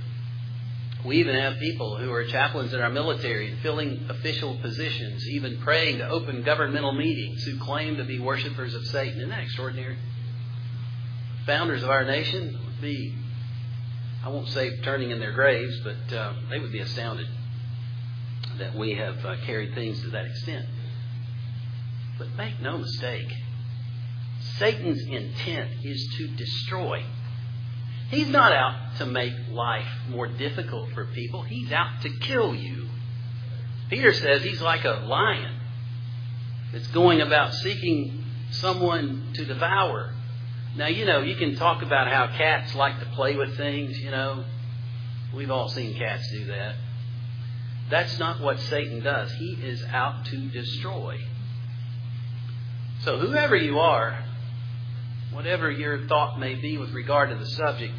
We 1.03 1.17
even 1.17 1.35
have 1.35 1.59
people 1.59 1.97
who 1.97 2.13
are 2.13 2.23
chaplains 2.23 2.73
in 2.73 2.79
our 2.79 2.89
military 2.89 3.51
and 3.51 3.59
filling 3.59 4.05
official 4.07 4.57
positions, 4.61 5.27
even 5.27 5.57
praying 5.57 5.97
to 5.97 6.07
open 6.07 6.43
governmental 6.43 6.93
meetings, 6.93 7.43
who 7.43 7.59
claim 7.59 7.97
to 7.97 8.05
be 8.05 8.19
worshippers 8.19 8.73
of 8.73 8.85
Satan. 8.85 9.17
Isn't 9.17 9.31
that 9.31 9.43
extraordinary? 9.43 9.97
Founders 11.45 11.83
of 11.83 11.89
our 11.89 12.05
nation 12.05 12.57
would 12.65 12.79
be, 12.79 13.13
I 14.23 14.29
won't 14.29 14.47
say 14.47 14.79
turning 14.79 15.11
in 15.11 15.19
their 15.19 15.33
graves, 15.33 15.77
but 15.83 16.15
uh, 16.15 16.35
they 16.49 16.57
would 16.57 16.71
be 16.71 16.79
astounded 16.79 17.27
that 18.59 18.75
we 18.75 18.93
have 18.93 19.25
uh, 19.25 19.35
carried 19.45 19.75
things 19.75 19.99
to 20.03 20.09
that 20.11 20.25
extent. 20.25 20.67
But 22.17 22.29
make 22.37 22.61
no 22.61 22.77
mistake, 22.77 23.27
Satan's 24.57 25.01
intent 25.01 25.69
is 25.83 26.07
to 26.17 26.27
destroy. 26.29 27.03
He's 28.09 28.27
not 28.27 28.51
out 28.51 28.97
to 28.97 29.05
make 29.05 29.33
life 29.49 29.87
more 30.09 30.27
difficult 30.27 30.91
for 30.93 31.05
people, 31.05 31.43
he's 31.43 31.71
out 31.71 32.01
to 32.01 32.09
kill 32.09 32.53
you. 32.53 32.87
Peter 33.89 34.13
says 34.13 34.43
he's 34.43 34.61
like 34.61 34.85
a 34.85 35.03
lion 35.05 35.53
that's 36.71 36.87
going 36.87 37.21
about 37.21 37.53
seeking 37.53 38.23
someone 38.51 39.31
to 39.33 39.45
devour. 39.45 40.13
Now, 40.75 40.87
you 40.87 41.05
know, 41.05 41.19
you 41.19 41.35
can 41.35 41.55
talk 41.55 41.81
about 41.81 42.07
how 42.07 42.27
cats 42.37 42.73
like 42.75 42.99
to 42.99 43.05
play 43.07 43.35
with 43.35 43.57
things, 43.57 43.99
you 43.99 44.11
know. 44.11 44.45
We've 45.35 45.51
all 45.51 45.69
seen 45.69 45.97
cats 45.97 46.29
do 46.31 46.45
that. 46.45 46.75
That's 47.89 48.17
not 48.19 48.39
what 48.39 48.59
Satan 48.59 49.01
does. 49.01 49.33
He 49.33 49.57
is 49.61 49.83
out 49.83 50.25
to 50.27 50.37
destroy. 50.49 51.19
So, 53.01 53.17
whoever 53.17 53.55
you 53.55 53.79
are, 53.79 54.23
whatever 55.31 55.69
your 55.71 56.07
thought 56.07 56.39
may 56.39 56.55
be 56.55 56.77
with 56.77 56.91
regard 56.91 57.29
to 57.29 57.35
the 57.35 57.45
subject, 57.45 57.93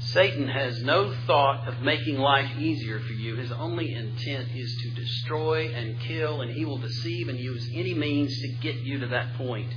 Satan 0.00 0.48
has 0.48 0.82
no 0.82 1.14
thought 1.26 1.66
of 1.66 1.80
making 1.80 2.18
life 2.18 2.50
easier 2.58 3.00
for 3.00 3.12
you. 3.12 3.36
His 3.36 3.50
only 3.52 3.92
intent 3.92 4.48
is 4.54 4.76
to 4.82 4.90
destroy 4.90 5.68
and 5.68 5.98
kill, 6.00 6.42
and 6.42 6.50
he 6.50 6.64
will 6.64 6.78
deceive 6.78 7.28
and 7.28 7.38
use 7.38 7.68
any 7.72 7.94
means 7.94 8.38
to 8.40 8.48
get 8.60 8.76
you 8.76 9.00
to 9.00 9.06
that 9.08 9.34
point. 9.34 9.72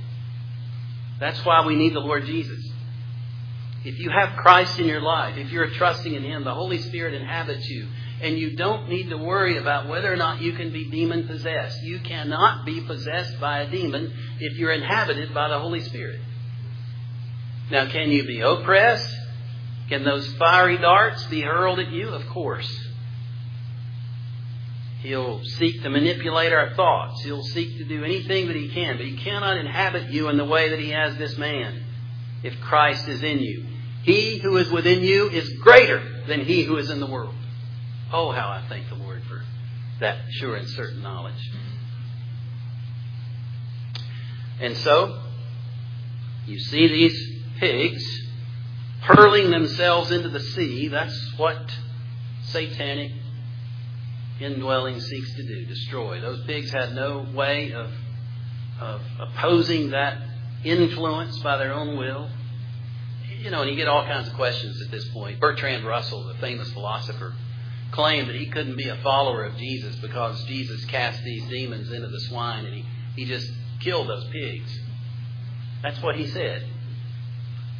That's 1.18 1.44
why 1.44 1.66
we 1.66 1.76
need 1.76 1.94
the 1.94 2.00
Lord 2.00 2.26
Jesus. 2.26 2.62
If 3.84 3.98
you 3.98 4.10
have 4.10 4.36
Christ 4.36 4.78
in 4.78 4.86
your 4.86 5.00
life, 5.00 5.36
if 5.36 5.50
you're 5.50 5.70
trusting 5.70 6.12
in 6.12 6.22
Him, 6.22 6.44
the 6.44 6.54
Holy 6.54 6.78
Spirit 6.78 7.14
inhabits 7.14 7.66
you, 7.68 7.86
and 8.20 8.36
you 8.36 8.56
don't 8.56 8.88
need 8.88 9.10
to 9.10 9.16
worry 9.16 9.56
about 9.56 9.88
whether 9.88 10.12
or 10.12 10.16
not 10.16 10.42
you 10.42 10.52
can 10.52 10.72
be 10.72 10.90
demon 10.90 11.26
possessed. 11.26 11.82
You 11.82 12.00
cannot 12.00 12.66
be 12.66 12.80
possessed 12.80 13.38
by 13.40 13.60
a 13.60 13.70
demon 13.70 14.12
if 14.40 14.58
you're 14.58 14.72
inhabited 14.72 15.32
by 15.32 15.48
the 15.48 15.58
Holy 15.58 15.80
Spirit. 15.80 16.20
Now, 17.70 17.90
can 17.90 18.10
you 18.10 18.24
be 18.24 18.40
oppressed? 18.40 19.14
Can 19.88 20.04
those 20.04 20.26
fiery 20.34 20.78
darts 20.78 21.24
be 21.26 21.42
hurled 21.42 21.78
at 21.78 21.90
you? 21.90 22.08
Of 22.08 22.26
course. 22.28 22.68
He'll 25.00 25.42
seek 25.44 25.82
to 25.82 25.90
manipulate 25.90 26.52
our 26.52 26.74
thoughts. 26.74 27.22
He'll 27.22 27.42
seek 27.42 27.78
to 27.78 27.84
do 27.84 28.04
anything 28.04 28.48
that 28.48 28.56
he 28.56 28.68
can, 28.68 28.96
but 28.96 29.06
he 29.06 29.16
cannot 29.16 29.56
inhabit 29.56 30.10
you 30.10 30.28
in 30.28 30.36
the 30.36 30.44
way 30.44 30.70
that 30.70 30.78
he 30.78 30.90
has 30.90 31.16
this 31.16 31.38
man 31.38 31.84
if 32.42 32.60
Christ 32.60 33.06
is 33.08 33.22
in 33.22 33.38
you. 33.38 33.64
He 34.02 34.38
who 34.38 34.56
is 34.56 34.70
within 34.70 35.02
you 35.02 35.28
is 35.28 35.48
greater 35.60 36.24
than 36.26 36.44
he 36.44 36.64
who 36.64 36.76
is 36.78 36.90
in 36.90 37.00
the 37.00 37.06
world. 37.06 37.34
Oh, 38.12 38.32
how 38.32 38.48
I 38.48 38.64
thank 38.68 38.88
the 38.88 38.94
Lord 38.96 39.22
for 39.24 39.42
that 40.00 40.18
sure 40.30 40.56
and 40.56 40.68
certain 40.68 41.02
knowledge. 41.02 41.50
And 44.60 44.76
so, 44.78 45.20
you 46.46 46.58
see 46.58 46.88
these 46.88 47.37
pigs 47.58 48.04
hurling 49.00 49.50
themselves 49.50 50.10
into 50.10 50.28
the 50.28 50.40
sea. 50.40 50.88
That's 50.88 51.32
what 51.36 51.58
satanic 52.44 53.12
indwelling 54.40 55.00
seeks 55.00 55.34
to 55.34 55.42
do 55.42 55.66
destroy. 55.66 56.20
Those 56.20 56.44
pigs 56.44 56.70
had 56.70 56.94
no 56.94 57.26
way 57.34 57.72
of, 57.72 57.90
of 58.80 59.00
opposing 59.18 59.90
that 59.90 60.18
influence 60.64 61.38
by 61.40 61.56
their 61.56 61.72
own 61.72 61.96
will. 61.96 62.28
You 63.40 63.50
know, 63.50 63.62
and 63.62 63.70
you 63.70 63.76
get 63.76 63.88
all 63.88 64.04
kinds 64.04 64.28
of 64.28 64.34
questions 64.34 64.80
at 64.82 64.90
this 64.90 65.06
point. 65.08 65.40
Bertrand 65.40 65.86
Russell, 65.86 66.24
the 66.24 66.34
famous 66.34 66.70
philosopher, 66.72 67.34
claimed 67.92 68.28
that 68.28 68.34
he 68.34 68.46
couldn't 68.46 68.76
be 68.76 68.88
a 68.88 68.96
follower 68.96 69.44
of 69.44 69.56
Jesus 69.56 69.94
because 69.96 70.42
Jesus 70.44 70.84
cast 70.86 71.22
these 71.22 71.48
demons 71.48 71.90
into 71.90 72.08
the 72.08 72.20
swine 72.22 72.66
and 72.66 72.74
he, 72.74 72.84
he 73.16 73.24
just 73.24 73.50
killed 73.80 74.08
those 74.08 74.26
pigs. 74.30 74.80
That's 75.82 76.02
what 76.02 76.16
he 76.16 76.26
said. 76.26 76.64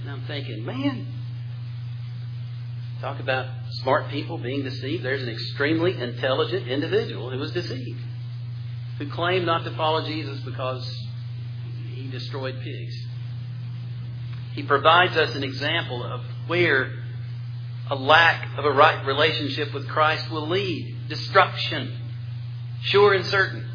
And 0.01 0.11
I'm 0.11 0.23
thinking, 0.27 0.65
man, 0.65 1.07
talk 3.01 3.21
about 3.21 3.47
smart 3.83 4.09
people 4.11 4.39
being 4.39 4.63
deceived. 4.63 5.05
There's 5.05 5.23
an 5.23 5.29
extremely 5.29 6.01
intelligent 6.01 6.69
individual 6.69 7.31
who 7.31 7.39
was 7.39 7.53
deceived, 7.53 8.01
who 8.99 9.09
claimed 9.11 9.47
not 9.47 9.65
to 9.65 9.71
follow 9.73 10.07
Jesus 10.07 10.41
because 10.41 10.89
he 11.95 12.09
destroyed 12.11 12.61
pigs. 12.63 12.97
He 14.55 14.63
provides 14.63 15.17
us 15.17 15.35
an 15.35 15.45
example 15.45 16.03
of 16.03 16.23
where 16.47 16.93
a 17.91 17.95
lack 17.95 18.59
of 18.59 18.65
a 18.65 18.71
right 18.71 19.05
relationship 19.07 19.73
with 19.73 19.89
Christ 19.89 20.31
will 20.31 20.49
lead 20.49 21.09
destruction. 21.09 21.97
Sure 22.83 23.15
and 23.15 23.25
certain. 23.27 23.67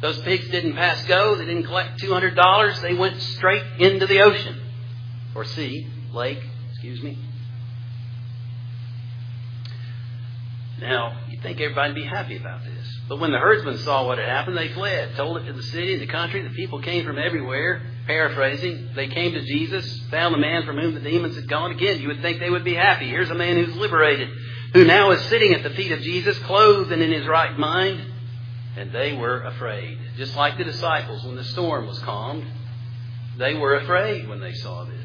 Those 0.00 0.18
pigs 0.20 0.48
didn't 0.50 0.74
pass 0.74 1.04
go. 1.06 1.34
They 1.36 1.46
didn't 1.46 1.64
collect 1.64 2.00
$200. 2.00 2.82
They 2.82 2.94
went 2.94 3.20
straight 3.20 3.64
into 3.80 4.06
the 4.06 4.20
ocean 4.20 4.63
or 5.34 5.44
sea, 5.44 5.86
lake, 6.12 6.42
excuse 6.70 7.02
me. 7.02 7.18
Now, 10.80 11.18
you'd 11.30 11.40
think 11.42 11.60
everybody 11.60 11.90
would 11.90 12.02
be 12.02 12.04
happy 12.04 12.36
about 12.36 12.64
this. 12.64 13.00
But 13.08 13.20
when 13.20 13.30
the 13.30 13.38
herdsmen 13.38 13.78
saw 13.78 14.06
what 14.06 14.18
had 14.18 14.28
happened, 14.28 14.56
they 14.56 14.68
fled, 14.68 15.14
told 15.14 15.36
it 15.36 15.46
to 15.46 15.52
the 15.52 15.62
city 15.62 15.94
and 15.94 16.02
the 16.02 16.06
country. 16.06 16.42
The 16.42 16.50
people 16.50 16.80
came 16.80 17.04
from 17.04 17.18
everywhere, 17.18 17.82
paraphrasing. 18.06 18.90
They 18.94 19.08
came 19.08 19.32
to 19.32 19.42
Jesus, 19.42 20.00
found 20.10 20.34
the 20.34 20.38
man 20.38 20.66
from 20.66 20.78
whom 20.78 20.94
the 20.94 21.00
demons 21.00 21.36
had 21.36 21.48
gone. 21.48 21.70
Again, 21.70 22.00
you 22.00 22.08
would 22.08 22.22
think 22.22 22.40
they 22.40 22.50
would 22.50 22.64
be 22.64 22.74
happy. 22.74 23.08
Here's 23.08 23.30
a 23.30 23.34
man 23.34 23.56
who's 23.56 23.76
liberated, 23.76 24.28
who 24.72 24.84
now 24.84 25.12
is 25.12 25.20
sitting 25.22 25.54
at 25.54 25.62
the 25.62 25.70
feet 25.70 25.92
of 25.92 26.00
Jesus, 26.00 26.38
clothed 26.40 26.90
and 26.90 27.02
in 27.02 27.12
his 27.12 27.26
right 27.26 27.56
mind. 27.56 28.00
And 28.76 28.90
they 28.90 29.12
were 29.12 29.42
afraid. 29.42 29.98
Just 30.16 30.34
like 30.34 30.58
the 30.58 30.64
disciples 30.64 31.24
when 31.24 31.36
the 31.36 31.44
storm 31.44 31.86
was 31.86 32.00
calmed, 32.00 32.44
they 33.38 33.54
were 33.54 33.76
afraid 33.76 34.28
when 34.28 34.40
they 34.40 34.54
saw 34.54 34.84
this. 34.84 35.03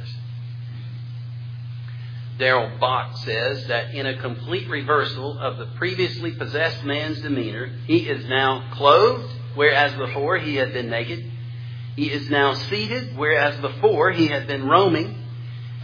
Darrell 2.39 2.71
Bock 2.79 3.17
says 3.17 3.67
that 3.67 3.93
in 3.93 4.05
a 4.05 4.17
complete 4.17 4.69
reversal 4.69 5.37
of 5.37 5.57
the 5.57 5.65
previously 5.77 6.31
possessed 6.31 6.85
man's 6.85 7.19
demeanor, 7.21 7.69
he 7.85 8.07
is 8.09 8.25
now 8.29 8.69
clothed, 8.71 9.29
whereas 9.55 9.93
before 9.95 10.37
he 10.37 10.55
had 10.55 10.71
been 10.71 10.89
naked. 10.89 11.29
He 11.97 12.09
is 12.09 12.29
now 12.29 12.53
seated, 12.53 13.17
whereas 13.17 13.59
before 13.59 14.11
he 14.11 14.27
had 14.27 14.47
been 14.47 14.69
roaming. 14.69 15.21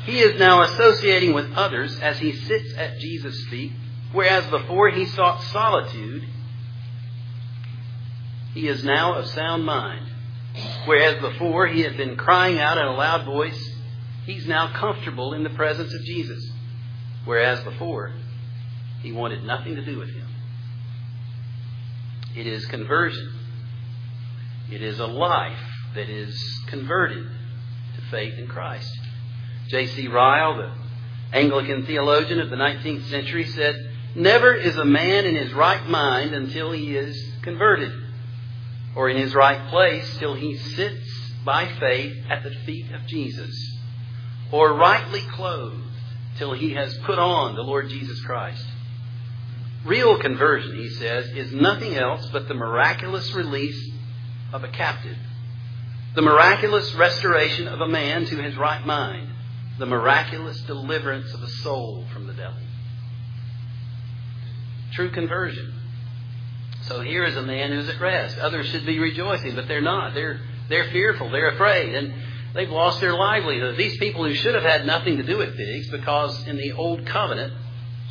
He 0.06 0.20
is 0.20 0.40
now 0.40 0.62
associating 0.64 1.34
with 1.34 1.52
others 1.56 2.00
as 2.00 2.20
he 2.20 2.32
sits 2.32 2.74
at 2.78 3.00
Jesus' 3.00 3.44
feet, 3.48 3.74
whereas 4.14 4.46
before 4.48 4.90
he 4.90 5.06
sought 5.08 5.42
solitude. 5.44 6.26
He 8.54 8.70
is 8.70 8.82
now 8.86 9.16
of 9.16 9.28
sound 9.28 9.66
mind, 9.66 10.08
whereas 10.86 11.20
before 11.20 11.68
he 11.68 11.82
had 11.82 11.98
been 11.98 12.16
crying 12.16 12.60
out 12.60 12.78
in 12.78 12.86
a 12.86 12.96
loud 12.96 13.26
voice, 13.26 13.75
he's 14.26 14.48
now 14.48 14.74
comfortable 14.74 15.34
in 15.34 15.44
the 15.44 15.50
presence 15.52 15.94
of 15.94 16.02
Jesus, 16.04 16.52
whereas 17.26 17.64
before 17.64 18.14
he 19.02 19.12
wanted 19.12 19.44
nothing 19.44 19.76
to 19.76 19.86
do 19.86 20.00
with 20.00 20.10
him. 20.10 20.28
It 22.36 22.48
is 22.48 22.66
conversion. 22.66 23.34
It 24.72 24.82
is 24.82 25.00
a 25.00 25.06
life 25.06 25.60
that 25.94 26.10
is 26.10 26.36
converted 26.68 27.24
to 27.24 28.02
faith 28.12 28.38
in 28.38 28.48
Christ. 28.48 28.92
J.C. 29.68 30.08
Ryle, 30.08 30.58
the 30.58 30.72
Anglican 31.32 31.86
theologian 31.86 32.40
of 32.40 32.50
the 32.50 32.56
19th 32.56 33.06
century, 33.10 33.46
said, 33.46 33.92
Never 34.16 34.54
is 34.54 34.76
a 34.76 34.86
man 34.86 35.26
in 35.26 35.36
his 35.36 35.54
right 35.54 35.88
mind 35.88 36.34
until 36.34 36.72
he 36.72 36.96
is 36.96 37.32
converted, 37.42 37.92
or 38.96 39.10
in 39.10 39.18
his 39.18 39.36
right 39.36 39.70
place 39.70 40.18
till 40.18 40.34
he 40.34 40.58
sits 40.58 41.08
by 41.44 41.68
faith 41.80 42.18
at 42.30 42.44
the 42.44 42.52
feet 42.66 42.92
of 42.92 43.06
Jesus 43.06 43.75
or 44.52 44.74
rightly 44.74 45.22
clothed 45.34 45.82
till 46.38 46.54
he 46.54 46.74
has 46.74 46.94
put 47.00 47.18
on 47.18 47.56
the 47.56 47.62
Lord 47.62 47.90
Jesus 47.90 48.20
Christ. 48.22 48.66
Real 49.86 50.20
conversion, 50.20 50.76
he 50.76 50.90
says, 50.90 51.28
is 51.28 51.52
nothing 51.52 51.96
else 51.96 52.28
but 52.32 52.48
the 52.48 52.54
miraculous 52.54 53.34
release 53.34 53.92
of 54.52 54.64
a 54.64 54.68
captive, 54.70 55.18
the 56.16 56.22
miraculous 56.22 56.94
restoration 56.96 57.68
of 57.68 57.82
a 57.82 57.88
man 57.88 58.26
to 58.26 58.38
his 58.38 58.58
right 58.58 58.86
mind, 58.86 59.30
the 59.78 59.86
miraculous 59.86 60.60
deliverance 60.62 61.34
of 61.34 61.44
a 61.44 61.50
soul 61.50 62.06
from 62.14 62.28
the 62.28 62.34
devil. 62.34 62.60
True 64.94 65.12
conversion. 65.12 65.74
So 66.84 67.02
here 67.02 67.26
is 67.26 67.36
a 67.36 67.42
man 67.42 67.72
who's 67.72 67.90
at 67.90 68.00
rest. 68.00 68.38
Others 68.38 68.68
should 68.68 68.86
be 68.86 69.00
rejoicing, 69.00 69.56
but 69.56 69.68
they're 69.68 69.82
not. 69.82 70.14
They're, 70.14 70.40
they're 70.70 70.90
fearful. 70.92 71.30
They're 71.30 71.50
afraid. 71.50 71.94
And 71.94 72.14
They've 72.56 72.70
lost 72.70 73.02
their 73.02 73.14
livelihood. 73.14 73.76
These 73.76 73.98
people 73.98 74.24
who 74.24 74.34
should 74.34 74.56
have 74.56 74.64
had 74.64 74.86
nothing 74.86 75.18
to 75.18 75.24
do 75.24 75.38
with 75.38 75.58
pigs, 75.58 75.90
because 75.90 76.48
in 76.48 76.56
the 76.56 76.72
Old 76.72 77.06
Covenant, 77.06 77.54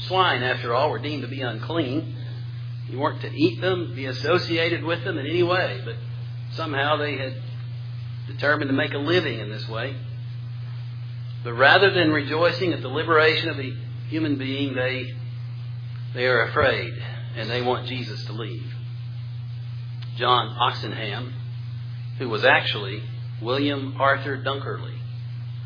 swine, 0.06 0.42
after 0.42 0.74
all, 0.74 0.90
were 0.90 0.98
deemed 0.98 1.22
to 1.22 1.28
be 1.28 1.40
unclean. 1.40 2.14
You 2.90 2.98
weren't 2.98 3.22
to 3.22 3.32
eat 3.32 3.62
them, 3.62 3.94
be 3.94 4.04
associated 4.04 4.84
with 4.84 5.02
them 5.02 5.16
in 5.16 5.26
any 5.26 5.42
way, 5.42 5.80
but 5.82 5.96
somehow 6.52 6.98
they 6.98 7.16
had 7.16 7.34
determined 8.26 8.68
to 8.68 8.76
make 8.76 8.92
a 8.92 8.98
living 8.98 9.40
in 9.40 9.48
this 9.48 9.66
way. 9.66 9.96
But 11.42 11.54
rather 11.54 11.90
than 11.90 12.10
rejoicing 12.10 12.74
at 12.74 12.82
the 12.82 12.88
liberation 12.88 13.48
of 13.48 13.56
the 13.56 13.74
human 14.08 14.36
being, 14.36 14.74
they, 14.74 15.14
they 16.12 16.26
are 16.26 16.42
afraid 16.48 16.92
and 17.34 17.48
they 17.48 17.62
want 17.62 17.86
Jesus 17.86 18.22
to 18.26 18.32
leave. 18.34 18.74
John 20.16 20.54
Oxenham, 20.60 21.32
who 22.18 22.28
was 22.28 22.44
actually 22.44 23.02
William 23.40 23.96
Arthur 23.98 24.36
Dunkerley. 24.38 24.98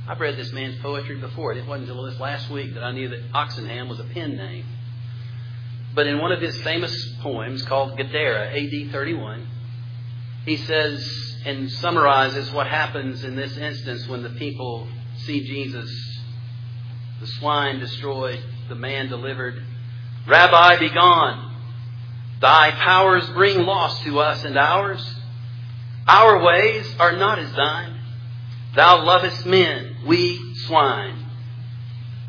I've 0.09 0.21
read 0.21 0.37
this 0.37 0.53
man's 0.53 0.81
poetry 0.81 1.19
before. 1.21 1.53
It 1.53 1.67
wasn't 1.67 1.89
until 1.89 2.05
this 2.05 2.19
last 2.19 2.51
week 2.51 2.75
that 2.75 2.83
I 2.83 2.93
knew 2.93 3.09
that 3.11 3.33
Oxenham 3.35 3.89
was 3.89 4.01
a 4.01 4.05
pen 4.05 4.37
name. 4.37 4.65
But 5.95 6.07
in 6.07 6.19
one 6.19 6.33
of 6.33 6.41
his 6.41 6.57
famous 6.63 7.13
poems 7.21 7.63
called 7.63 7.97
Gadara, 7.97 8.51
AD 8.53 8.93
31, 8.93 9.47
he 10.45 10.57
says 10.57 11.29
and 11.45 11.71
summarizes 11.71 12.51
what 12.53 12.67
happens 12.67 13.25
in 13.25 13.37
this 13.37 13.57
instance 13.57 14.07
when 14.09 14.23
the 14.23 14.31
people 14.31 14.89
see 15.19 15.45
Jesus, 15.45 15.91
the 17.21 17.27
swine 17.27 17.79
destroyed, 17.79 18.43
the 18.69 18.75
man 18.75 19.09
delivered. 19.09 19.63
Rabbi, 20.27 20.79
be 20.79 20.91
gone. 20.91 21.55
Thy 22.41 22.71
powers 22.71 23.29
bring 23.31 23.59
loss 23.59 24.03
to 24.05 24.21
us 24.21 24.45
and 24.45 24.57
ours. 24.57 25.03
Our 26.09 26.43
ways 26.43 26.87
are 26.99 27.17
not 27.17 27.39
as 27.39 27.53
thine. 27.53 28.01
Thou 28.75 29.05
lovest 29.05 29.45
men, 29.45 29.99
we 30.07 30.55
swine. 30.67 31.27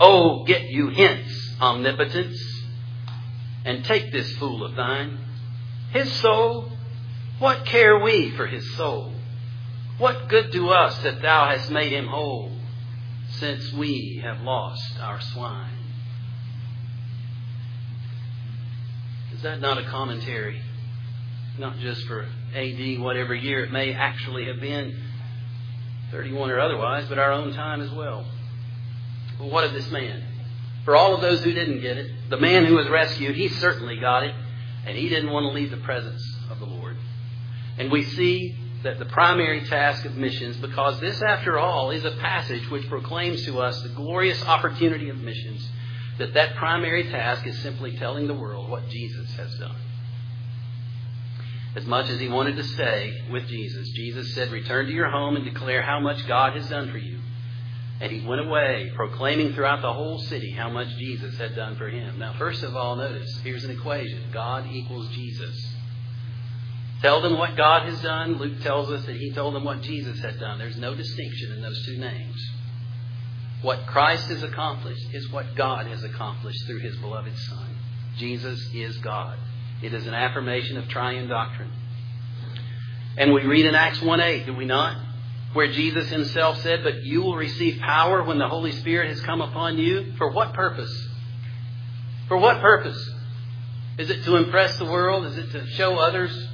Oh, 0.02 0.44
get 0.44 0.64
you 0.70 0.90
hence, 0.90 1.56
omnipotence, 1.62 2.38
and 3.64 3.86
take 3.86 4.12
this 4.12 4.32
fool 4.34 4.66
of 4.66 4.76
thine. 4.76 5.18
His 5.92 6.12
soul, 6.14 6.72
what 7.40 7.66
care 7.66 7.98
we 8.00 8.32
for 8.32 8.48
his 8.48 8.76
soul? 8.76 9.14
What 9.98 10.28
good 10.28 10.52
to 10.52 10.70
us 10.70 10.98
that 11.04 11.22
thou 11.22 11.48
hast 11.48 11.72
made 11.72 11.94
him 11.94 12.08
whole, 12.08 12.52
since 13.32 13.72
we 13.74 14.22
have 14.24 14.42
lost 14.42 15.00
our 15.00 15.22
swine? 15.22 15.72
Is 19.34 19.42
that 19.44 19.62
not 19.62 19.78
a 19.78 19.86
commentary? 19.86 20.62
Not 21.60 21.78
just 21.80 22.06
for 22.08 22.26
AD, 22.56 23.00
whatever 23.02 23.36
year 23.36 23.66
it 23.66 23.72
may 23.72 23.94
actually 23.94 24.46
have 24.46 24.62
been, 24.62 24.98
31 26.10 26.52
or 26.52 26.60
otherwise, 26.60 27.06
but 27.10 27.20
our 27.20 27.34
own 27.34 27.52
time 27.52 27.82
as 27.82 27.92
well. 27.92 28.26
Well, 29.38 29.50
what 29.50 29.66
of 29.66 29.74
this 29.74 29.92
man? 29.92 30.24
For 30.86 30.96
all 30.96 31.14
of 31.14 31.20
those 31.20 31.44
who 31.44 31.52
didn't 31.52 31.82
get 31.82 31.98
it, 31.98 32.30
the 32.30 32.38
man 32.38 32.64
who 32.64 32.76
was 32.76 32.88
rescued, 32.88 33.36
he 33.36 33.50
certainly 33.50 34.00
got 34.00 34.24
it, 34.24 34.34
and 34.86 34.98
he 34.98 35.10
didn't 35.10 35.32
want 35.32 35.44
to 35.44 35.50
leave 35.50 35.70
the 35.70 35.84
presence 35.84 36.24
of 36.50 36.60
the 36.60 36.66
Lord. 36.66 36.96
And 37.78 37.92
we 37.92 38.04
see 38.06 38.56
that 38.84 38.98
the 38.98 39.06
primary 39.06 39.66
task 39.66 40.06
of 40.06 40.16
missions, 40.16 40.56
because 40.56 41.02
this, 41.02 41.22
after 41.22 41.60
all, 41.60 41.92
is 41.92 42.06
a 42.06 42.12
passage 42.12 42.72
which 42.72 42.88
proclaims 42.88 43.44
to 43.44 43.60
us 43.60 43.82
the 43.82 43.90
glorious 43.90 44.42
opportunity 44.46 45.10
of 45.10 45.18
missions, 45.18 45.68
that 46.20 46.34
that 46.36 46.56
primary 46.56 47.04
task 47.10 47.46
is 47.46 47.60
simply 47.60 47.98
telling 47.98 48.28
the 48.28 48.34
world 48.34 48.70
what 48.70 48.88
Jesus 48.88 49.30
has 49.34 49.54
done 49.56 49.76
as 51.76 51.86
much 51.86 52.10
as 52.10 52.20
he 52.20 52.28
wanted 52.28 52.56
to 52.56 52.64
stay 52.64 53.14
with 53.32 53.48
Jesus. 53.48 53.90
Jesus 53.90 54.34
said, 54.34 54.52
Return 54.52 54.88
to 54.88 54.92
your 54.92 55.10
home 55.10 55.36
and 55.36 55.46
declare 55.46 55.82
how 55.82 56.00
much 56.00 56.28
God 56.28 56.54
has 56.56 56.68
done 56.70 56.92
for 56.92 56.98
you. 56.98 57.20
And 58.02 58.12
he 58.12 58.26
went 58.26 58.42
away, 58.42 58.92
proclaiming 58.96 59.54
throughout 59.54 59.82
the 59.82 59.94
whole 59.94 60.20
city 60.20 60.52
how 60.52 60.70
much 60.70 60.88
Jesus 60.98 61.38
had 61.38 61.56
done 61.56 61.76
for 61.76 61.90
him. 61.90 62.18
Now, 62.18 62.34
first 62.38 62.64
of 62.64 62.76
all, 62.76 62.96
notice 62.96 63.40
here's 63.44 63.66
an 63.66 63.72
equation 63.72 64.24
God 64.32 64.68
equals 64.72 65.10
Jesus. 65.10 65.76
Tell 67.02 67.22
them 67.22 67.38
what 67.38 67.56
God 67.56 67.88
has 67.88 68.02
done. 68.02 68.38
Luke 68.38 68.62
tells 68.62 68.90
us 68.90 69.06
that 69.06 69.16
he 69.16 69.32
told 69.32 69.54
them 69.54 69.64
what 69.64 69.82
Jesus 69.82 70.20
had 70.20 70.40
done. 70.40 70.60
There's 70.60 70.78
no 70.78 70.96
distinction 70.96 71.54
in 71.54 71.62
those 71.62 71.86
two 71.86 71.98
names. 71.98 72.36
What 73.62 73.86
Christ 73.86 74.30
has 74.30 74.44
accomplished 74.44 75.14
is 75.14 75.30
what 75.32 75.56
God 75.56 75.86
has 75.88 76.04
accomplished 76.04 76.66
through 76.66 76.80
his 76.80 76.96
beloved 76.98 77.38
Son. 77.38 77.78
Jesus 78.18 78.60
is 78.74 78.98
God. 78.98 79.38
It 79.82 79.94
is 79.94 80.06
an 80.08 80.14
affirmation 80.14 80.78
of 80.78 80.88
triune 80.90 81.28
doctrine. 81.28 81.72
And 83.18 83.34
we 83.34 83.44
read 83.44 83.66
in 83.66 83.76
Acts 83.76 84.02
1 84.02 84.20
8, 84.20 84.46
do 84.46 84.54
we 84.54 84.66
not? 84.66 84.98
Where 85.54 85.72
Jesus 85.72 86.10
himself 86.10 86.62
said, 86.62 86.84
But 86.84 87.04
you 87.04 87.22
will 87.22 87.36
receive 87.36 87.82
power 87.82 88.24
when 88.24 88.38
the 88.38 88.48
Holy 88.48 88.72
Spirit 88.72 89.10
has 89.10 89.22
come 89.22 89.42
upon 89.42 89.78
you. 89.78 90.14
For 90.18 90.32
what 90.32 90.54
purpose? 90.54 91.08
For 92.28 92.38
what 92.38 92.62
purpose? 92.62 93.10
Is 93.98 94.10
it 94.10 94.24
to 94.24 94.36
impress 94.36 94.78
the 94.78 94.86
world? 94.86 95.26
Is 95.26 95.38
it 95.38 95.52
to 95.52 95.66
show 95.72 95.98
others 95.98 96.48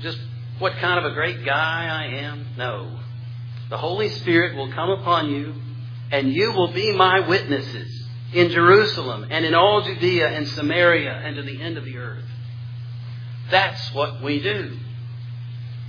just 0.00 0.18
what 0.58 0.74
kind 0.74 1.04
of 1.04 1.10
a 1.10 1.14
great 1.14 1.44
guy 1.44 1.86
I 1.86 2.18
am? 2.20 2.46
No. 2.56 2.98
The 3.68 3.76
Holy 3.76 4.08
Spirit 4.08 4.56
will 4.56 4.72
come 4.72 4.90
upon 4.90 5.30
you, 5.30 5.54
and 6.10 6.32
you 6.32 6.52
will 6.52 6.72
be 6.72 6.92
my 6.92 7.26
witnesses 7.28 7.99
in 8.32 8.50
Jerusalem 8.50 9.26
and 9.30 9.44
in 9.44 9.54
all 9.54 9.82
Judea 9.82 10.28
and 10.28 10.46
Samaria 10.48 11.12
and 11.12 11.36
to 11.36 11.42
the 11.42 11.60
end 11.60 11.76
of 11.76 11.84
the 11.84 11.96
earth. 11.96 12.24
That's 13.50 13.92
what 13.92 14.22
we 14.22 14.40
do. 14.40 14.78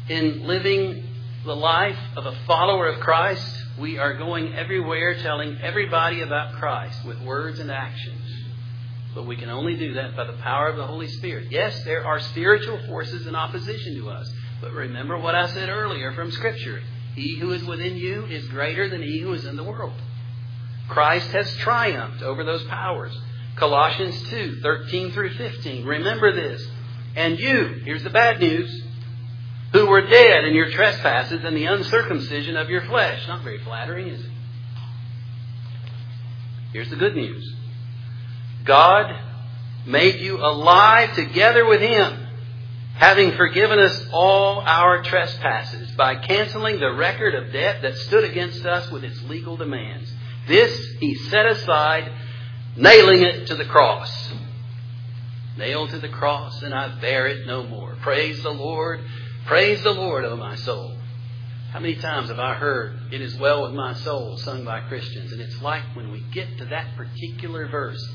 In 0.10 0.48
living 0.48 1.08
the 1.46 1.56
life 1.56 2.00
of 2.16 2.26
a 2.26 2.36
follower 2.46 2.88
of 2.88 3.00
Christ, 3.00 3.46
we 3.80 3.98
are 3.98 4.16
going 4.16 4.54
everywhere 4.54 5.16
telling 5.22 5.58
everybody 5.62 6.22
about 6.22 6.54
Christ 6.56 7.06
with 7.06 7.22
words 7.22 7.60
and 7.60 7.72
actions. 7.72 8.22
But 9.14 9.28
we 9.28 9.36
can 9.36 9.50
only 9.50 9.76
do 9.76 9.94
that 9.96 10.16
by 10.16 10.26
the 10.26 10.34
power 10.34 10.68
of 10.68 10.78
the 10.78 10.88
Holy 10.88 11.08
Spirit. 11.08 11.52
Yes, 11.52 11.84
there 11.84 12.06
are 12.06 12.20
spiritual 12.20 12.80
forces 12.88 13.28
in 13.28 13.36
opposition 13.36 13.96
to 13.96 14.10
us. 14.10 14.32
But 14.62 14.72
remember 14.72 15.18
what 15.18 15.36
I 15.36 15.48
said 15.48 15.70
earlier 15.70 16.14
from 16.14 16.32
Scripture. 16.32 16.82
He 17.16 17.38
who 17.38 17.52
is 17.52 17.64
within 17.66 17.98
you 17.98 18.26
is 18.26 18.48
greater 18.48 18.88
than 18.88 19.02
he 19.02 19.20
who 19.20 19.34
is 19.34 19.46
in 19.46 19.58
the 19.58 19.64
world. 19.64 19.94
Christ 20.92 21.32
has 21.32 21.50
triumphed 21.56 22.22
over 22.22 22.44
those 22.44 22.66
powers. 22.66 23.18
Colossians 23.56 24.22
2, 24.30 24.60
13 24.62 25.12
through 25.14 25.34
15. 25.36 25.86
Remember 25.86 26.34
this. 26.34 26.68
And 27.16 27.40
you, 27.40 27.80
here's 27.86 28.04
the 28.04 28.10
bad 28.10 28.42
news, 28.42 28.84
who 29.72 29.86
were 29.86 30.02
dead 30.02 30.44
in 30.44 30.54
your 30.54 30.70
trespasses 30.72 31.46
and 31.46 31.56
the 31.56 31.64
uncircumcision 31.64 32.58
of 32.58 32.70
your 32.70 32.82
flesh. 32.82 33.26
Not 33.26 33.42
very 33.42 33.60
flattering, 33.60 34.10
is 34.10 34.20
it? 34.20 34.32
Here's 36.74 36.90
the 36.90 36.98
good 36.98 37.16
news. 37.16 37.54
God 38.66 39.18
made 39.86 40.20
you 40.20 40.40
alive 40.40 41.14
together 41.16 41.66
with 41.66 41.80
Him, 41.80 42.28
having 42.96 43.32
forgiven 43.38 43.80
us 43.80 44.08
all 44.12 44.60
our 44.60 45.04
trespasses 45.04 45.92
by 45.92 46.16
canceling 46.16 46.82
the 46.82 46.92
record 46.92 47.34
of 47.34 47.54
debt 47.54 47.82
that 47.82 47.98
stood 47.98 48.26
against 48.26 48.66
us 48.66 48.92
with 48.92 49.06
its 49.06 49.22
legal 49.24 49.56
demands. 49.56 50.12
This 50.48 50.96
He 51.00 51.16
set 51.16 51.46
aside, 51.46 52.12
nailing 52.76 53.22
it 53.22 53.48
to 53.48 53.56
the 53.56 53.66
cross. 53.66 54.32
Nailed 55.58 55.90
to 55.90 56.00
the 56.00 56.10
cross, 56.10 56.62
and 56.64 56.74
I 56.74 57.00
bear 57.00 57.28
it 57.28 57.46
no 57.46 57.64
more. 57.64 57.96
Praise 58.02 58.42
the 58.42 58.52
Lord. 58.52 59.02
Praise 59.46 59.84
the 59.84 59.92
Lord, 59.92 60.24
O 60.26 60.36
my 60.36 60.56
soul. 60.56 60.96
How 61.72 61.80
many 61.80 61.96
times 61.96 62.30
have 62.30 62.40
I 62.40 62.54
heard, 62.54 63.00
It 63.12 63.22
is 63.22 63.38
well 63.38 63.64
with 63.64 63.72
my 63.72 63.94
soul, 63.94 64.38
sung 64.38 64.66
by 64.66 64.82
Christians? 64.82 65.32
And 65.32 65.42
it's 65.42 65.62
like 65.62 65.84
when 65.94 66.12
we 66.12 66.20
get 66.34 66.58
to 66.58 66.66
that 66.66 66.96
particular 66.98 67.68
verse, 67.68 68.06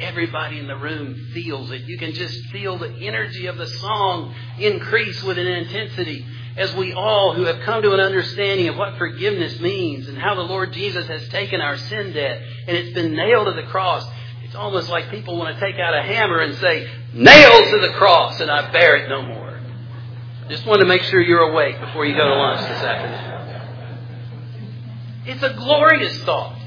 everybody 0.00 0.58
in 0.58 0.66
the 0.66 0.76
room 0.76 1.14
feels 1.32 1.70
it. 1.70 1.82
You 1.82 1.96
can 1.96 2.12
just 2.12 2.46
feel 2.46 2.76
the 2.76 2.92
energy 2.92 3.46
of 3.46 3.56
the 3.56 3.66
song 3.66 4.34
increase 4.58 5.22
with 5.22 5.38
an 5.38 5.46
intensity 5.46 6.26
as 6.56 6.74
we 6.74 6.92
all 6.92 7.34
who 7.34 7.44
have 7.44 7.60
come 7.60 7.82
to 7.82 7.92
an 7.92 8.00
understanding 8.00 8.68
of 8.68 8.76
what 8.76 8.96
forgiveness 8.96 9.58
means 9.60 10.08
and 10.08 10.16
how 10.16 10.34
the 10.34 10.42
Lord 10.42 10.72
Jesus 10.72 11.06
has 11.08 11.28
taken 11.28 11.60
our 11.60 11.76
sin 11.76 12.12
debt 12.12 12.42
and 12.66 12.76
it's 12.76 12.94
been 12.94 13.14
nailed 13.14 13.46
to 13.46 13.52
the 13.52 13.68
cross. 13.68 14.06
It's 14.44 14.54
almost 14.54 14.88
like 14.88 15.10
people 15.10 15.36
want 15.36 15.58
to 15.58 15.60
take 15.60 15.80
out 15.80 15.94
a 15.94 16.02
hammer 16.02 16.40
and 16.40 16.54
say, 16.56 16.88
nailed 17.12 17.70
to 17.70 17.78
the 17.80 17.94
cross 17.94 18.40
and 18.40 18.50
I 18.50 18.70
bear 18.70 18.96
it 18.96 19.08
no 19.08 19.22
more. 19.22 19.58
Just 20.48 20.66
wanted 20.66 20.82
to 20.82 20.88
make 20.88 21.02
sure 21.02 21.20
you're 21.20 21.50
awake 21.50 21.80
before 21.80 22.04
you 22.04 22.14
go 22.14 22.24
to 22.24 22.34
lunch 22.34 22.60
this 22.60 22.82
afternoon. 22.82 23.34
It's 25.26 25.42
a 25.42 25.54
glorious 25.54 26.22
thought. 26.22 26.58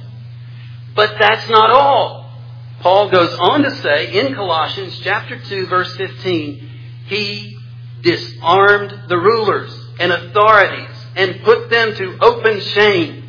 But 0.95 1.15
that's 1.19 1.47
not 1.47 1.69
all. 1.69 2.31
Paul 2.79 3.09
goes 3.09 3.33
on 3.35 3.63
to 3.63 3.71
say 3.71 4.19
in 4.19 4.33
Colossians 4.33 4.99
chapter 4.99 5.39
2 5.39 5.67
verse 5.67 5.95
15, 5.95 6.69
he 7.05 7.56
disarmed 8.01 9.09
the 9.09 9.17
rulers 9.17 9.73
and 9.99 10.11
authorities 10.11 10.95
and 11.15 11.41
put 11.43 11.69
them 11.69 11.95
to 11.95 12.17
open 12.21 12.59
shame 12.59 13.23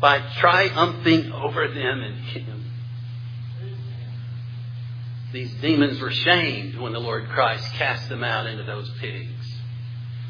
by 0.00 0.20
triumphing 0.38 1.32
over 1.32 1.68
them 1.68 2.02
in 2.02 2.14
him. 2.14 2.64
These 5.32 5.54
demons 5.60 6.00
were 6.00 6.10
shamed 6.10 6.78
when 6.78 6.92
the 6.92 6.98
Lord 6.98 7.28
Christ 7.28 7.72
cast 7.74 8.08
them 8.08 8.24
out 8.24 8.46
into 8.46 8.64
those 8.64 8.90
pigs. 8.98 9.54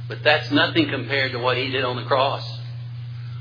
But 0.08 0.22
that's 0.22 0.50
nothing 0.50 0.88
compared 0.88 1.32
to 1.32 1.38
what 1.38 1.56
he 1.56 1.70
did 1.70 1.84
on 1.84 1.96
the 1.96 2.04
cross. 2.04 2.58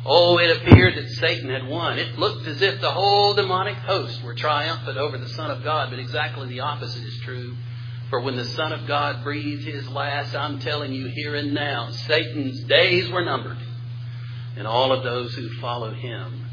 Oh, 0.05 0.37
it 0.37 0.55
appeared 0.55 0.95
that 0.95 1.09
Satan 1.09 1.49
had 1.49 1.67
won. 1.67 1.99
It 1.99 2.17
looked 2.17 2.47
as 2.47 2.61
if 2.61 2.79
the 2.79 2.91
whole 2.91 3.33
demonic 3.33 3.75
host 3.75 4.23
were 4.23 4.33
triumphant 4.33 4.97
over 4.97 5.17
the 5.17 5.27
Son 5.29 5.51
of 5.51 5.63
God, 5.63 5.89
but 5.89 5.99
exactly 5.99 6.47
the 6.47 6.61
opposite 6.61 7.03
is 7.03 7.17
true. 7.19 7.55
For 8.09 8.21
when 8.21 8.35
the 8.35 8.45
Son 8.45 8.71
of 8.71 8.87
God 8.87 9.23
breathed 9.23 9.65
his 9.65 9.87
last, 9.87 10.35
I'm 10.35 10.59
telling 10.59 10.93
you 10.93 11.07
here 11.07 11.35
and 11.35 11.53
now, 11.53 11.89
Satan's 11.91 12.63
days 12.63 13.09
were 13.09 13.23
numbered. 13.23 13.57
And 14.57 14.65
all 14.65 14.91
of 14.91 15.03
those 15.03 15.33
who 15.35 15.49
followed 15.59 15.95
him, 15.95 16.45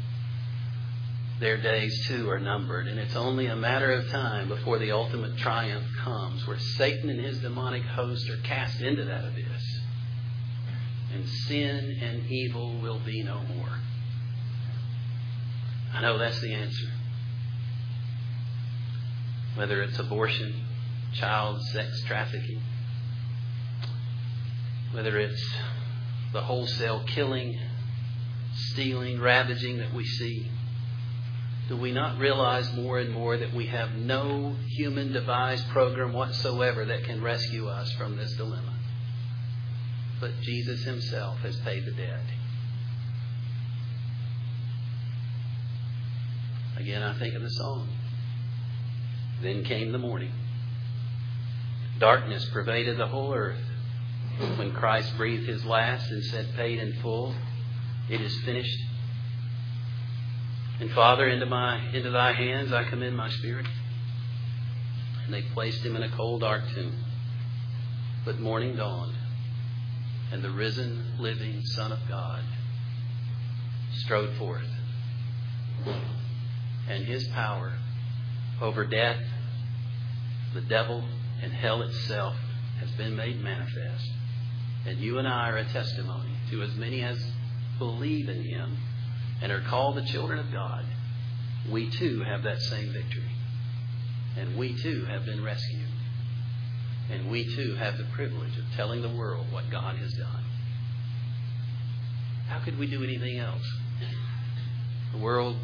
their 1.39 1.57
days 1.57 2.07
too 2.07 2.29
are 2.29 2.39
numbered. 2.39 2.87
And 2.87 2.99
it's 2.99 3.15
only 3.15 3.47
a 3.47 3.55
matter 3.55 3.91
of 3.91 4.09
time 4.09 4.49
before 4.49 4.77
the 4.77 4.91
ultimate 4.91 5.37
triumph 5.37 5.87
comes, 6.03 6.45
where 6.47 6.59
Satan 6.59 7.09
and 7.09 7.19
his 7.19 7.39
demonic 7.39 7.83
host 7.83 8.29
are 8.29 8.37
cast 8.37 8.81
into 8.81 9.05
that 9.05 9.25
abyss 9.25 9.81
and 11.13 11.27
sin 11.27 11.97
and 12.01 12.29
evil 12.29 12.79
will 12.79 12.99
be 12.99 13.23
no 13.23 13.39
more. 13.55 13.79
I 15.93 16.01
know 16.01 16.17
that's 16.17 16.39
the 16.41 16.53
answer. 16.53 16.87
Whether 19.55 19.81
it's 19.81 19.97
abortion, 19.97 20.66
child 21.13 21.61
sex 21.73 22.01
trafficking, 22.05 22.61
whether 24.91 25.17
it's 25.19 25.43
the 26.33 26.41
wholesale 26.41 27.03
killing, 27.07 27.59
stealing, 28.53 29.19
ravaging 29.19 29.77
that 29.77 29.93
we 29.93 30.05
see, 30.05 30.49
do 31.69 31.75
we 31.75 31.91
not 31.91 32.17
realize 32.17 32.71
more 32.73 32.99
and 32.99 33.11
more 33.11 33.37
that 33.37 33.53
we 33.53 33.67
have 33.67 33.93
no 33.95 34.55
human 34.67 35.11
devised 35.11 35.67
program 35.69 36.13
whatsoever 36.13 36.85
that 36.85 37.03
can 37.03 37.21
rescue 37.21 37.67
us 37.67 37.91
from 37.93 38.15
this 38.15 38.33
dilemma? 38.35 38.77
but 40.19 40.31
Jesus 40.41 40.83
himself 40.83 41.37
has 41.39 41.55
paid 41.57 41.85
the 41.85 41.91
debt. 41.91 42.21
Again, 46.77 47.01
I 47.01 47.17
think 47.17 47.35
of 47.35 47.41
the 47.41 47.49
song. 47.49 47.87
Then 49.41 49.63
came 49.63 49.91
the 49.91 49.97
morning. 49.97 50.31
Darkness 51.99 52.45
pervaded 52.53 52.97
the 52.97 53.07
whole 53.07 53.33
earth. 53.33 53.59
When 54.57 54.71
Christ 54.71 55.17
breathed 55.17 55.47
his 55.47 55.65
last 55.65 56.09
and 56.11 56.23
said, 56.23 56.53
Paid 56.55 56.79
in 56.79 56.93
full, 57.01 57.33
it 58.09 58.21
is 58.21 58.35
finished. 58.41 58.77
And 60.79 60.91
Father, 60.91 61.27
into 61.27 61.47
my 61.47 61.79
into 61.91 62.11
thy 62.11 62.33
hands 62.33 62.71
I 62.71 62.83
commend 62.83 63.17
my 63.17 63.29
spirit. 63.29 63.65
And 65.25 65.33
they 65.33 65.41
placed 65.41 65.83
him 65.83 65.95
in 65.95 66.03
a 66.03 66.09
cold, 66.09 66.41
dark 66.41 66.63
tomb. 66.73 67.03
But 68.25 68.39
morning 68.39 68.75
dawned 68.75 69.15
and 70.31 70.43
the 70.43 70.51
risen, 70.51 71.13
living 71.19 71.61
Son 71.65 71.91
of 71.91 71.99
God 72.07 72.43
strode 73.93 74.35
forth. 74.37 74.67
And 76.87 77.05
his 77.05 77.27
power 77.29 77.73
over 78.61 78.85
death, 78.85 79.19
the 80.53 80.61
devil, 80.61 81.03
and 81.41 81.51
hell 81.53 81.81
itself 81.81 82.35
has 82.79 82.89
been 82.91 83.15
made 83.15 83.41
manifest. 83.41 84.09
And 84.85 84.99
you 84.99 85.17
and 85.19 85.27
I 85.27 85.49
are 85.49 85.57
a 85.57 85.65
testimony 85.65 86.31
to 86.51 86.61
as 86.61 86.75
many 86.75 87.03
as 87.03 87.17
believe 87.77 88.29
in 88.29 88.43
him 88.43 88.77
and 89.41 89.51
are 89.51 89.61
called 89.61 89.97
the 89.97 90.05
children 90.05 90.39
of 90.39 90.51
God. 90.51 90.85
We 91.69 91.89
too 91.89 92.23
have 92.23 92.43
that 92.43 92.61
same 92.61 92.91
victory. 92.91 93.31
And 94.37 94.55
we 94.55 94.75
too 94.81 95.05
have 95.05 95.25
been 95.25 95.43
rescued. 95.43 95.89
And 97.11 97.29
we 97.29 97.55
too 97.55 97.75
have 97.75 97.97
the 97.97 98.05
privilege 98.13 98.57
of 98.57 98.63
telling 98.75 99.01
the 99.01 99.09
world 99.09 99.51
what 99.51 99.69
God 99.69 99.95
has 99.97 100.13
done. 100.13 100.43
How 102.47 102.59
could 102.59 102.77
we 102.77 102.87
do 102.87 103.03
anything 103.03 103.39
else? 103.39 103.63
The 105.11 105.17
world 105.17 105.57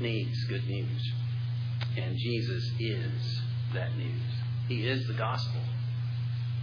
needs 0.00 0.44
good 0.44 0.66
news. 0.66 1.12
And 1.96 2.16
Jesus 2.16 2.70
is 2.78 3.40
that 3.74 3.96
news. 3.96 4.22
He 4.68 4.86
is 4.86 5.06
the 5.06 5.14
gospel. 5.14 5.60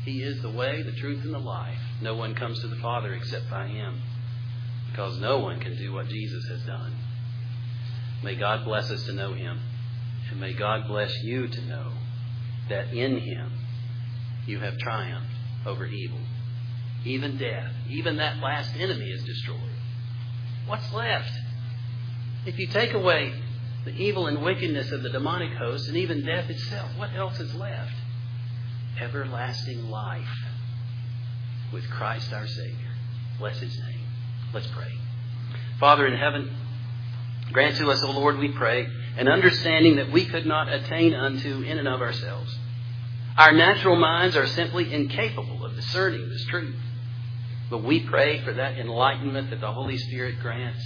He 0.03 0.21
is 0.21 0.41
the 0.41 0.51
way, 0.51 0.83
the 0.83 0.91
truth, 0.91 1.23
and 1.23 1.33
the 1.33 1.39
life. 1.39 1.79
No 2.01 2.15
one 2.15 2.35
comes 2.35 2.59
to 2.61 2.67
the 2.67 2.75
Father 2.75 3.13
except 3.13 3.49
by 3.49 3.67
Him. 3.67 4.01
Because 4.91 5.19
no 5.19 5.39
one 5.39 5.59
can 5.59 5.77
do 5.77 5.93
what 5.93 6.07
Jesus 6.07 6.47
has 6.47 6.61
done. 6.61 6.95
May 8.23 8.35
God 8.35 8.63
bless 8.65 8.89
us 8.91 9.03
to 9.05 9.13
know 9.13 9.33
Him. 9.33 9.59
And 10.29 10.39
may 10.39 10.53
God 10.53 10.87
bless 10.87 11.11
you 11.23 11.47
to 11.47 11.61
know 11.65 11.91
that 12.69 12.93
in 12.93 13.19
him 13.19 13.51
you 14.45 14.59
have 14.59 14.77
triumphed 14.77 15.31
over 15.65 15.85
evil. 15.85 16.19
Even 17.03 17.37
death, 17.37 17.71
even 17.89 18.17
that 18.17 18.37
last 18.37 18.71
enemy 18.75 19.05
is 19.05 19.23
destroyed. 19.23 19.59
What's 20.65 20.91
left? 20.91 21.31
If 22.45 22.57
you 22.57 22.67
take 22.67 22.93
away 22.93 23.33
the 23.85 23.91
evil 23.91 24.27
and 24.27 24.41
wickedness 24.41 24.91
of 24.91 25.03
the 25.03 25.09
demonic 25.09 25.53
host 25.53 25.87
and 25.87 25.95
even 25.95 26.25
death 26.25 26.49
itself, 26.49 26.89
what 26.97 27.13
else 27.15 27.39
is 27.39 27.53
left? 27.53 27.93
Everlasting 28.99 29.89
life 29.89 30.27
with 31.71 31.87
Christ 31.89 32.33
our 32.33 32.47
Savior. 32.47 32.93
Bless 33.37 33.59
his 33.59 33.77
name. 33.77 34.01
Let's 34.53 34.67
pray. 34.67 34.91
Father 35.79 36.07
in 36.07 36.17
heaven, 36.17 36.55
grant 37.51 37.77
to 37.77 37.91
us, 37.91 38.01
O 38.03 38.11
Lord, 38.11 38.39
we 38.39 38.49
pray 38.49 38.87
an 39.17 39.27
understanding 39.27 39.97
that 39.97 40.11
we 40.11 40.25
could 40.25 40.45
not 40.45 40.67
attain 40.67 41.13
unto 41.13 41.61
in 41.61 41.77
and 41.77 41.87
of 41.87 42.01
ourselves. 42.01 42.57
Our 43.37 43.51
natural 43.51 43.97
minds 43.97 44.35
are 44.35 44.47
simply 44.47 44.93
incapable 44.93 45.65
of 45.65 45.75
discerning 45.75 46.29
this 46.29 46.45
truth. 46.45 46.75
But 47.69 47.83
we 47.83 47.99
pray 48.01 48.41
for 48.41 48.53
that 48.53 48.77
enlightenment 48.77 49.49
that 49.49 49.59
the 49.59 49.71
Holy 49.71 49.97
Spirit 49.97 50.39
grants. 50.39 50.79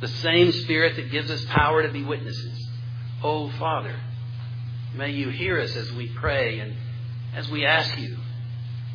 The 0.00 0.08
same 0.08 0.52
Spirit 0.52 0.96
that 0.96 1.10
gives 1.10 1.30
us 1.30 1.44
power 1.46 1.82
to 1.82 1.92
be 1.92 2.04
witnesses. 2.04 2.68
Oh, 3.22 3.50
Father, 3.50 3.96
may 4.94 5.10
you 5.10 5.30
hear 5.30 5.60
us 5.60 5.74
as 5.74 5.92
we 5.92 6.08
pray 6.08 6.60
and 6.60 6.74
as 7.34 7.48
we 7.50 7.66
ask 7.66 7.98
you 7.98 8.16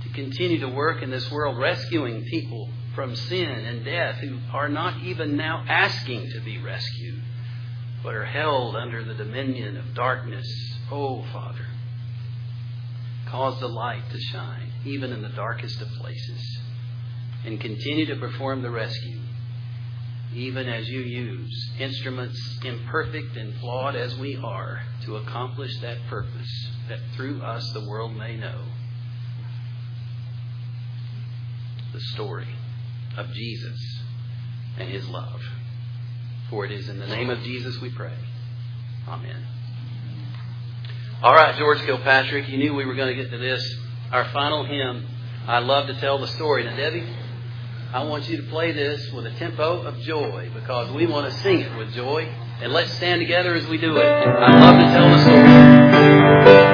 to 0.03 0.09
continue 0.09 0.59
to 0.59 0.69
work 0.69 1.01
in 1.01 1.09
this 1.09 1.29
world, 1.29 1.57
rescuing 1.57 2.23
people 2.23 2.69
from 2.95 3.15
sin 3.15 3.49
and 3.49 3.83
death 3.83 4.15
who 4.17 4.37
are 4.51 4.69
not 4.69 5.01
even 5.03 5.35
now 5.35 5.65
asking 5.67 6.29
to 6.31 6.39
be 6.41 6.57
rescued, 6.57 7.21
but 8.01 8.13
are 8.13 8.25
held 8.25 8.75
under 8.75 9.03
the 9.03 9.13
dominion 9.13 9.77
of 9.77 9.93
darkness. 9.93 10.47
Oh, 10.91 11.23
Father, 11.33 11.67
cause 13.27 13.59
the 13.59 13.67
light 13.67 14.03
to 14.11 14.19
shine, 14.19 14.71
even 14.85 15.11
in 15.11 15.21
the 15.21 15.29
darkest 15.29 15.81
of 15.81 15.87
places, 15.99 16.59
and 17.45 17.59
continue 17.59 18.05
to 18.05 18.15
perform 18.15 18.61
the 18.61 18.69
rescue, 18.69 19.19
even 20.35 20.67
as 20.67 20.89
you 20.89 20.99
use 20.99 21.71
instruments, 21.79 22.59
imperfect 22.63 23.35
and 23.37 23.55
flawed 23.55 23.95
as 23.95 24.17
we 24.17 24.35
are, 24.35 24.81
to 25.05 25.17
accomplish 25.17 25.77
that 25.81 25.97
purpose, 26.09 26.67
that 26.89 26.99
through 27.15 27.41
us 27.41 27.71
the 27.73 27.87
world 27.87 28.15
may 28.15 28.35
know 28.37 28.63
the 31.93 31.99
story 31.99 32.47
of 33.17 33.31
Jesus 33.33 34.01
and 34.79 34.89
his 34.89 35.07
love. 35.07 35.41
For 36.49 36.65
it 36.65 36.71
is 36.71 36.89
in 36.89 36.99
the 36.99 37.07
name 37.07 37.29
of 37.29 37.41
Jesus 37.43 37.79
we 37.79 37.89
pray. 37.89 38.13
Amen. 39.07 39.45
All 41.21 41.33
right, 41.33 41.55
George 41.57 41.79
Kilpatrick, 41.85 42.49
you 42.49 42.57
knew 42.57 42.73
we 42.73 42.85
were 42.85 42.95
going 42.95 43.15
to 43.15 43.21
get 43.21 43.31
to 43.31 43.37
this. 43.37 43.63
Our 44.11 44.25
final 44.25 44.65
hymn, 44.65 45.07
I 45.47 45.59
love 45.59 45.87
to 45.87 45.99
tell 45.99 46.19
the 46.19 46.27
story. 46.27 46.63
Now, 46.63 46.75
Debbie, 46.75 47.07
I 47.93 48.03
want 48.05 48.27
you 48.27 48.37
to 48.37 48.43
play 48.49 48.71
this 48.71 49.11
with 49.11 49.27
a 49.27 49.31
tempo 49.35 49.83
of 49.83 49.99
joy 49.99 50.49
because 50.51 50.91
we 50.93 51.05
want 51.05 51.31
to 51.31 51.39
sing 51.41 51.59
it 51.59 51.77
with 51.77 51.93
joy. 51.93 52.23
And 52.59 52.73
let's 52.73 52.91
stand 52.93 53.21
together 53.21 53.53
as 53.53 53.67
we 53.67 53.77
do 53.77 53.97
it. 53.97 54.05
I'd 54.05 54.59
love 54.59 54.79
to 54.79 54.85
tell 54.87 55.09
the 55.09 56.63
story. 56.63 56.72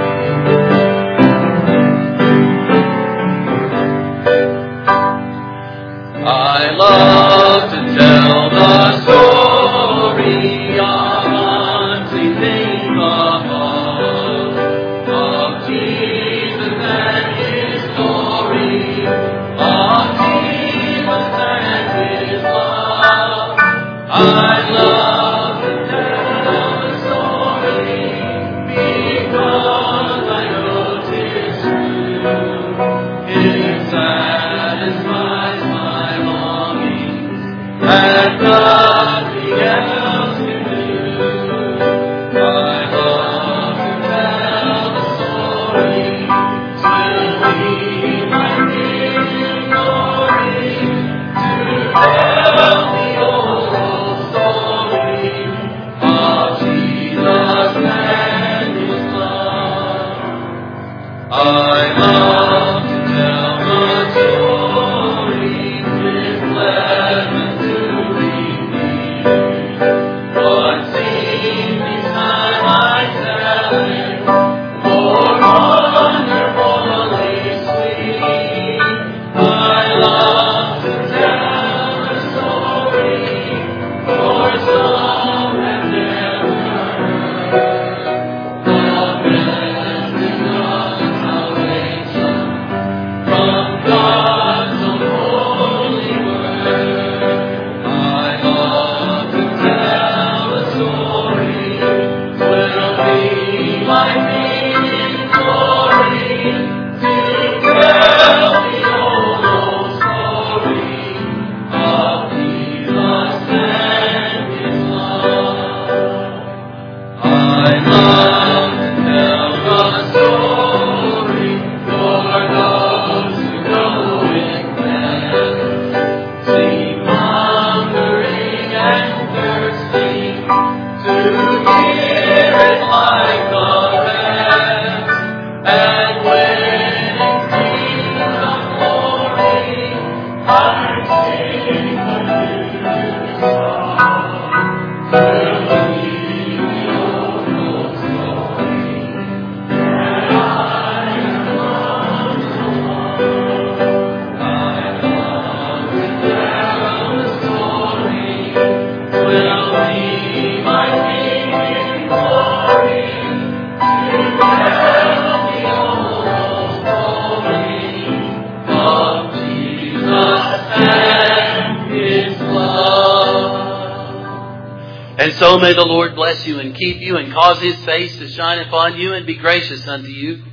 and 176.70 176.78
keep 176.78 176.98
you 177.02 177.18
and 177.18 177.34
cause 177.34 177.60
his 177.62 177.76
face 177.84 178.16
to 178.18 178.30
shine 178.30 178.60
upon 178.60 178.96
you 179.00 179.14
and 179.14 179.26
be 179.26 179.36
gracious 179.36 179.88
unto 179.88 180.10
you. 180.10 180.44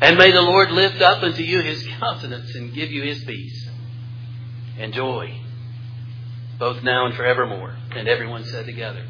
And 0.00 0.16
may 0.16 0.32
the 0.32 0.40
Lord 0.40 0.70
lift 0.70 1.02
up 1.02 1.22
unto 1.22 1.42
you 1.42 1.60
his 1.60 1.86
countenance 1.98 2.54
and 2.54 2.72
give 2.72 2.90
you 2.90 3.02
his 3.02 3.22
peace 3.24 3.68
and 4.78 4.94
joy, 4.94 5.38
both 6.58 6.82
now 6.82 7.04
and 7.06 7.14
forevermore. 7.14 7.76
And 7.90 8.08
everyone 8.08 8.44
said 8.44 8.64
together. 8.64 9.04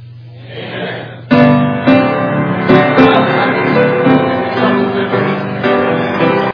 Amen. 3.70 4.07